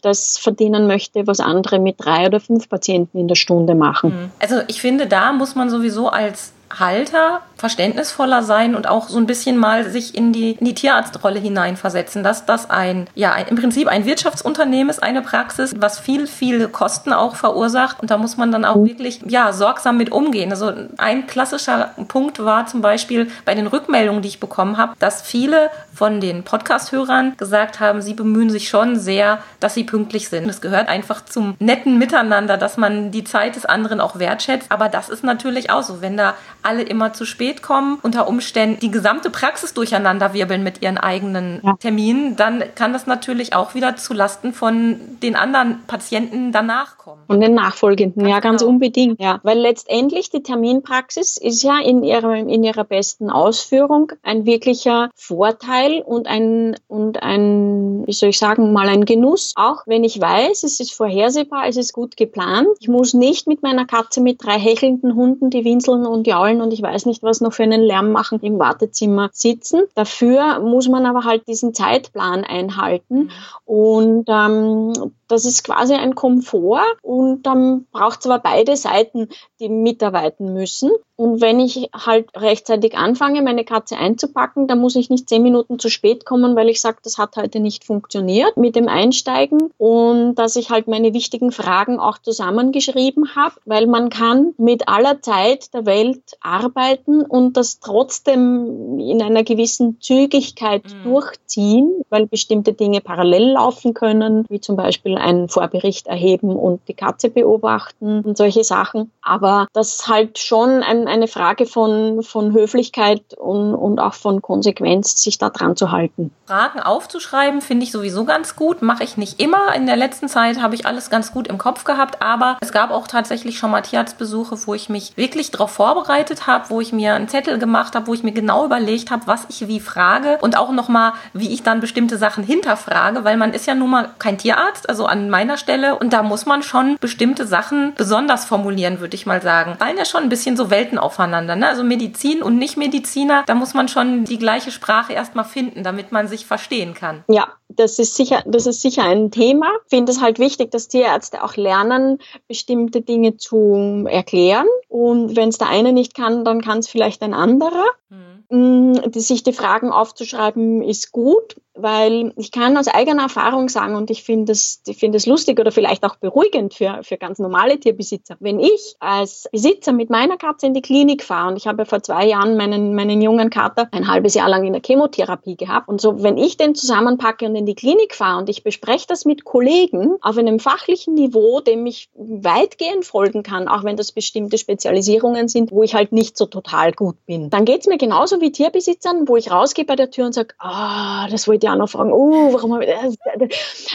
das 0.01 0.39
verdienen 0.39 0.89
möchte, 0.89 1.29
was 1.29 1.39
andere 1.39 1.79
mit 1.79 2.05
drei 2.05 2.27
oder 2.27 2.41
fünf 2.41 2.69
Patienten 2.69 3.17
in 3.17 3.29
der 3.29 3.37
Stunde 3.37 3.77
machen 3.77 3.92
machen. 3.93 4.11
Mhm. 4.11 4.31
Also 4.39 4.63
ich 4.69 4.81
finde, 4.81 5.07
da 5.07 5.33
muss 5.33 5.55
man 5.55 5.71
sowieso 5.71 6.09
als 6.09 6.53
Katzenhalter 6.73 7.43
verständnisvoller 7.63 8.43
sein 8.43 8.75
und 8.75 8.89
auch 8.89 9.09
so 9.09 9.19
ein 9.19 9.27
bisschen 9.27 9.57
mal 9.57 9.89
sich 9.89 10.17
in 10.17 10.33
die, 10.33 10.53
in 10.53 10.65
die 10.65 10.75
Tierarztrolle 10.75 11.39
hineinversetzen, 11.39 12.25
dass 12.25 12.45
das 12.45 12.69
ein, 12.71 13.07
ja, 13.15 13.33
ein, 13.33 13.47
im 13.47 13.57
Prinzip 13.57 13.87
ein 13.87 14.05
Wirtschaftsunternehmen 14.05 14.91
ist, 14.91 15.01
eine 15.01 15.23
Praxis, 15.23 15.73
was 15.77 16.01
viel, 16.01 16.27
viele 16.27 16.69
Kosten 16.69 17.13
auch 17.13 17.37
verursacht. 17.37 18.01
Und 18.01 18.11
da 18.11 18.19
muss 18.19 18.37
man 18.37 18.51
dann 18.51 18.65
auch 18.65 18.85
wirklich, 18.85 19.21
ja, 19.29 19.53
sorgsam 19.53 19.97
mit 19.97 20.11
umgehen. 20.11 20.51
Also 20.51 20.73
ein 20.99 21.29
klassischer 21.29 21.93
Punkt 22.09 22.45
war 22.45 22.67
zum 22.67 22.81
Beispiel 22.81 23.31
bei 23.45 23.55
den 23.55 23.69
Rückmeldungen, 23.69 24.23
die 24.23 24.29
ich 24.29 24.41
bekommen 24.41 24.77
habe, 24.77 24.95
dass 24.99 25.23
viele 25.23 25.71
von 25.95 26.21
den 26.21 26.43
Podcast-Hörern 26.43 27.37
gesagt 27.37 27.79
haben, 27.79 28.03
sie 28.03 28.15
bemühen 28.15 28.51
sich 28.51 28.69
schon 28.69 28.99
sehr, 28.99 29.39
dass 29.61 29.75
sie 29.75 29.85
pünktlich 29.85 30.29
sind. 30.29 30.49
Es 30.49 30.61
gehört 30.61 30.89
einfach 30.89 31.25
zum 31.25 31.55
netten 31.61 31.97
Miteinander, 31.99 32.57
dass 32.57 32.77
man 32.77 33.13
die 33.13 33.23
Zeit 33.23 33.55
des 33.55 33.67
anderen 33.67 34.01
auch 34.01 34.19
wertschätzt. 34.19 34.73
Aber 34.73 34.89
das 34.89 35.09
ist 35.09 35.23
natürlich 35.23 35.71
auch 35.71 35.85
so, 35.85 36.01
wenn 36.01 36.17
da 36.17 36.35
alle 36.63 36.83
immer 36.83 37.13
zu 37.13 37.25
spät 37.25 37.63
kommen, 37.63 37.99
unter 38.03 38.29
Umständen 38.29 38.81
die 38.81 38.91
gesamte 38.91 39.31
Praxis 39.31 39.75
durcheinander 39.75 40.35
wirbeln 40.35 40.63
mit 40.63 40.83
ihren 40.83 40.99
eigenen 40.99 41.61
ja. 41.63 41.75
Terminen, 41.79 42.37
dann 42.37 42.63
kann 42.75 42.93
das 42.93 43.07
natürlich 43.07 43.55
auch 43.55 43.75
wieder 43.75 43.97
zu 43.97 44.15
Lasten 44.15 44.53
von 44.53 44.99
den 45.23 45.37
anderen 45.37 45.81
Patienten 45.87 46.53
danach 46.53 46.99
kommen. 46.99 47.23
Und 47.29 47.41
den 47.41 47.55
Nachfolgenden, 47.55 48.23
ganz 48.23 48.31
ja, 48.31 48.41
ganz 48.41 48.61
genau. 48.61 48.73
unbedingt. 48.73 49.21
Ja, 49.21 49.41
weil 49.43 49.59
letztendlich 49.59 50.31
die 50.31 50.43
Terminpraxis 50.43 51.37
ist 51.37 51.63
ja 51.63 51.81
in 51.81 52.03
ihrer, 52.03 52.35
in 52.37 52.63
ihrer 52.63 52.85
besten 52.85 53.31
Ausführung 53.31 54.13
ein 54.23 54.47
wirklicher 54.47 55.11
Vorteil 55.15 56.03
und 56.03 56.27
ein, 56.27 56.77
und 56.89 57.23
ein, 57.23 58.07
wie 58.07 58.13
soll 58.13 58.31
ich 58.31 58.39
sagen, 58.39 58.73
mal 58.73 58.89
ein 58.89 59.05
Genuss. 59.05 59.53
Auch 59.57 59.83
wenn 59.87 60.05
ich 60.05 60.21
weiß, 60.21 60.63
es 60.63 60.81
ist 60.81 60.93
vorhersehbar, 60.93 61.67
es 61.67 61.77
ist 61.77 61.93
gut 61.93 62.17
geplant. 62.17 62.69
Ich 62.81 62.89
muss 62.89 63.15
nicht 63.15 63.47
mit 63.47 63.63
meiner 63.63 63.87
Katze 63.87 64.21
mit 64.21 64.45
drei 64.45 64.59
hechelnden 64.59 65.15
Hunden, 65.15 65.51
die 65.51 65.65
winseln 65.65 66.07
und 66.07 66.27
jaulen 66.27 66.52
und 66.61 66.73
ich 66.73 66.83
weiß 66.83 67.07
nicht, 67.07 67.23
was 67.23 67.41
noch 67.41 67.53
für 67.53 67.63
einen 67.63 67.83
Lärm 67.83 68.13
machen, 68.13 68.41
im 68.41 68.59
Wartezimmer 68.59 69.31
sitzen. 69.33 69.83
Dafür 69.95 70.61
muss 70.61 70.89
man 70.89 71.07
aber 71.07 71.25
halt 71.25 71.47
diesen 71.49 71.75
Zeitplan 71.75 72.45
einhalten. 72.45 73.15
Mhm. 73.17 73.31
Und 73.65 74.25
ähm, 74.29 75.13
das 75.33 75.45
ist 75.45 75.65
quasi 75.65 75.95
ein 75.95 76.15
Komfort 76.15 76.97
und 77.03 77.43
dann 77.43 77.87
braucht 77.91 78.21
es 78.21 78.27
aber 78.27 78.39
beide 78.39 78.77
Seiten, 78.77 79.29
die 79.61 79.69
mitarbeiten 79.69 80.53
müssen. 80.53 80.91
Und 81.17 81.41
wenn 81.41 81.61
ich 81.61 81.89
halt 81.95 82.31
rechtzeitig 82.35 82.97
anfange, 82.97 83.43
meine 83.43 83.65
Katze 83.65 83.97
einzupacken, 83.97 84.67
dann 84.67 84.81
muss 84.81 84.97
ich 84.97 85.09
nicht 85.09 85.29
zehn 85.29 85.43
Minuten 85.43 85.79
zu 85.79 85.89
spät 85.89 86.25
kommen, 86.25 86.57
weil 86.57 86.69
ich 86.69 86.81
sage, 86.81 86.99
das 87.05 87.17
hat 87.17 87.37
heute 87.37 87.61
nicht 87.61 87.85
funktioniert 87.85 88.57
mit 88.57 88.75
dem 88.75 88.89
Einsteigen 88.89 89.71
und 89.79 90.35
dass 90.35 90.57
ich 90.57 90.71
halt 90.71 90.89
meine 90.89 91.15
wichtigen 91.15 91.53
Fragen 91.53 92.01
auch 92.01 92.19
zusammengeschrieben 92.19 93.37
habe, 93.37 93.55
weil 93.67 93.87
man 93.87 94.11
kann 94.11 94.55
mit 94.59 94.89
aller 94.89 95.23
Zeit 95.23 95.73
der 95.75 95.87
Welt 95.87 96.23
arbeiten 96.41 97.23
und 97.23 97.57
das 97.57 97.79
trotzdem 97.79 98.99
in 98.99 99.23
einer 99.23 99.45
gewissen 99.45 100.01
Zügigkeit 100.01 100.83
mhm. 100.85 101.05
durchziehen, 101.05 102.03
weil 102.11 102.27
bestimmte 102.27 102.73
Dinge 102.73 103.01
parallel 103.01 103.53
laufen 103.53 103.95
können, 103.95 104.45
wie 104.49 104.61
zum 104.61 104.77
Beispiel 104.77 105.17
einen 105.23 105.49
Vorbericht 105.49 106.07
erheben 106.07 106.57
und 106.57 106.81
die 106.89 106.95
Katze 106.95 107.31
beobachten 107.31 108.21
und 108.21 108.37
solche 108.37 108.65
Sachen. 108.65 109.11
Aber 109.23 109.69
das 109.73 110.09
halt 110.09 110.39
schon 110.39 110.83
ein 110.83 111.07
eine 111.07 111.29
Frage 111.29 111.67
von, 111.67 112.23
von 112.23 112.53
Höflichkeit 112.53 113.35
und, 113.37 113.75
und 113.75 114.01
auch 114.01 114.15
von 114.15 114.43
Konsequenz, 114.43 115.23
sich 115.23 115.39
da 115.39 115.51
dran 115.51 115.77
zu 115.77 115.93
halten. 115.93 116.33
Fragen 116.47 116.81
aufzuschreiben 116.81 117.61
finde 117.61 117.85
ich 117.85 117.93
sowieso 117.93 118.25
ganz 118.25 118.57
gut. 118.57 118.83
Mache 118.83 119.05
ich 119.05 119.17
nicht 119.17 119.41
immer. 119.41 119.75
In 119.75 119.87
der 119.87 119.97
letzten 119.97 120.29
Zeit 120.29 120.61
habe 120.61 120.75
ich 120.75 120.87
alles 120.87 121.11
ganz 121.11 121.33
gut 121.33 121.49
im 121.49 121.59
Kopf 121.59 121.85
gehabt, 121.85 122.23
aber 122.23 122.59
es 122.61 122.73
gab 122.73 122.91
auch 122.91 123.07
tatsächlich 123.07 123.59
schon 123.59 123.71
mal 123.71 123.83
Tierarztbesuche, 123.83 124.57
wo 124.67 124.75
ich 124.75 124.89
mich 124.89 125.17
wirklich 125.17 125.51
darauf 125.51 125.71
vorbereitet 125.71 126.47
habe, 126.47 126.71
wo 126.71 126.81
ich 126.81 126.93
mir 126.93 127.15
einen 127.15 127.29
Zettel 127.29 127.59
gemacht 127.59 127.95
habe, 127.95 128.07
wo 128.07 128.15
ich 128.15 128.23
mir 128.23 128.33
genau 128.33 128.65
überlegt 128.65 129.11
habe, 129.11 129.27
was 129.27 129.47
ich 129.49 129.69
wie 129.69 129.81
frage 129.81 130.39
und 130.41 130.57
auch 130.57 130.73
nochmal, 130.73 131.13
wie 131.33 131.53
ich 131.53 131.63
dann 131.63 131.81
bestimmte 131.81 132.19
Sachen 132.19 132.45
hinterfrage, 132.45 133.25
weil 133.25 133.37
man 133.37 133.53
ist 133.53 133.67
ja 133.67 133.75
nun 133.75 133.91
mal 133.91 134.11
kein 134.19 134.39
Tierarzt, 134.39 134.89
also 134.89 135.07
an 135.13 135.29
meiner 135.29 135.59
Stelle 135.59 135.99
und 135.99 136.13
da 136.13 136.23
muss 136.23 136.47
man 136.47 136.63
schon 136.63 136.97
bestimmte 137.01 137.47
Sachen 137.47 137.93
besonders 137.97 138.47
formulieren, 138.47 138.99
würde 139.01 139.15
ich 139.15 139.27
mal 139.27 139.43
sagen. 139.43 139.77
Fallen 139.79 139.99
ja 139.99 140.07
schon 140.07 140.23
ein 140.23 140.29
bisschen 140.31 140.57
so 140.57 140.71
Welten 140.71 140.99
aufeinander. 140.99 141.55
Ne? 141.55 141.69
Also 141.69 141.85
Medizin 141.85 142.43
und 142.43 142.57
Nichtmediziner, 142.59 143.45
da 143.47 143.55
muss 143.55 143.75
man 143.75 143.89
schon 143.89 144.25
die 144.25 144.39
gleiche 144.39 144.71
Sprache 144.71 145.13
erstmal 145.13 145.45
finden, 145.45 145.85
damit 145.85 146.13
man 146.13 146.29
sich 146.29 146.47
verstehen 146.47 146.95
kann. 146.95 147.25
Ja, 147.29 147.49
das 147.69 147.99
ist 147.99 148.17
sicher, 148.17 148.43
das 148.47 148.67
ist 148.67 148.81
sicher 148.81 149.05
ein 149.05 149.31
Thema. 149.31 149.67
Ich 149.85 149.91
finde 149.91 150.13
es 150.13 150.21
halt 150.21 150.39
wichtig, 150.39 150.71
dass 150.71 150.89
Tierärzte 150.89 151.45
auch 151.45 151.57
lernen, 151.57 152.19
bestimmte 152.49 153.03
Dinge 153.03 153.37
zu 153.37 154.07
erklären. 154.09 154.67
Und 154.89 155.37
wenn 155.37 155.51
es 155.51 155.59
der 155.59 155.69
eine 155.69 155.93
nicht 155.93 156.15
kann, 156.15 156.45
dann 156.45 156.63
kann 156.63 156.79
es 156.79 156.89
vielleicht 156.89 157.23
ein 157.23 157.35
anderer. 157.35 157.85
Mhm. 158.09 159.01
Die, 159.11 159.21
sich 159.21 159.43
die 159.43 159.55
Fragen 159.55 159.91
aufzuschreiben, 159.91 160.83
ist 160.83 161.13
gut 161.13 161.57
weil 161.75 162.33
ich 162.37 162.51
kann 162.51 162.77
aus 162.77 162.89
eigener 162.89 163.23
Erfahrung 163.23 163.69
sagen 163.69 163.95
und 163.97 164.11
ich 164.11 164.23
finde 164.23 164.53
es 164.53 164.83
ich 164.87 164.99
finde 164.99 165.17
es 165.17 165.27
lustig 165.27 165.59
oder 165.59 165.73
vielleicht 165.73 166.05
auch 166.05 166.17
beruhigend 166.17 166.75
für, 166.75 167.01
für 167.03 167.17
ganz 167.17 167.39
normale 167.39 167.79
Tierbesitzer. 167.79 168.37
Wenn 168.41 168.61
ich 168.61 168.97
als 169.01 169.49
Besitzer 169.51 169.93
mit 169.93 170.11
meiner 170.11 170.37
Katze 170.37 170.67
in 170.67 170.75
die 170.75 170.83
Klinik 170.83 171.23
fahre 171.23 171.49
und 171.49 171.57
ich 171.57 171.67
habe 171.67 171.87
vor 171.87 172.03
zwei 172.03 172.27
Jahren 172.27 172.57
meinen, 172.57 172.95
meinen 172.95 173.23
jungen 173.23 173.51
Kater 173.51 173.89
ein 173.93 174.09
halbes 174.09 174.35
Jahr 174.35 174.49
lang 174.49 174.65
in 174.65 174.73
der 174.73 174.83
Chemotherapie 174.85 175.57
gehabt 175.57 175.89
und 175.89 176.01
so, 176.01 176.23
wenn 176.23 176.37
ich 176.37 176.57
den 176.57 176.75
zusammenpacke 176.75 177.47
und 177.47 177.55
in 177.55 177.67
die 177.67 177.75
Klinik 177.75 178.15
fahre 178.15 178.39
und 178.39 178.49
ich 178.51 178.65
bespreche 178.65 179.07
das 179.09 179.25
mit 179.25 179.45
Kollegen 179.45 180.17
auf 180.21 180.37
einem 180.37 180.59
fachlichen 180.59 181.15
Niveau, 181.15 181.61
dem 181.61 181.87
ich 181.87 182.11
weitgehend 182.15 183.05
folgen 183.05 183.43
kann, 183.43 183.69
auch 183.69 183.85
wenn 183.85 183.97
das 183.97 184.13
bestimmte 184.13 184.59
Spezialisierungen 184.59 185.49
sind, 185.49 185.73
wo 185.73 185.83
ich 185.83 185.95
halt 185.95 186.13
nicht 186.13 186.37
so 186.37 186.47
total 186.47 186.93
gut 186.93 187.17
bin, 187.27 187.49
dann 187.51 187.65
geht 187.65 187.81
es 187.81 187.87
mir 187.87 187.99
genauso 187.99 188.41
wie 188.41 188.53
Tierbesitzern, 188.53 189.27
wo 189.27 189.37
ich 189.37 189.51
rausgehe 189.51 189.85
bei 189.85 189.97
der 189.97 190.11
Tür 190.11 190.27
und 190.27 190.35
sage, 190.35 190.55
ah, 190.59 191.25
oh, 191.25 191.31
das 191.31 191.49
wollte 191.49 191.62
Jahr 191.63 191.77
noch 191.77 191.89
fragen, 191.89 192.13
oh, 192.13 192.53
warum 192.53 192.75
habe 192.75 192.85
ich 192.85 192.91
das? 192.91 193.17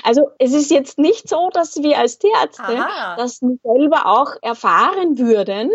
Also 0.04 0.30
es 0.40 0.54
ist 0.54 0.72
jetzt 0.72 0.98
nicht 0.98 1.30
so, 1.30 1.50
dass 1.54 1.78
wir 1.78 1.98
als 1.98 2.20
Tierärzte 2.20 2.64
Aha. 2.64 3.16
das 3.18 3.40
selber 3.40 4.06
auch 4.06 4.36
erfahren 4.42 5.18
würden, 5.18 5.72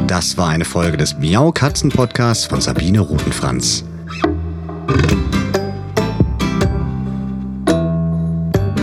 Das 0.09 0.37
war 0.37 0.49
eine 0.49 0.65
Folge 0.65 0.97
des 0.97 1.17
Miau 1.17 1.53
Katzen 1.53 1.91
Podcasts 1.91 2.47
von 2.47 2.61
Sabine 2.61 2.99
Rutenfranz. 3.01 3.85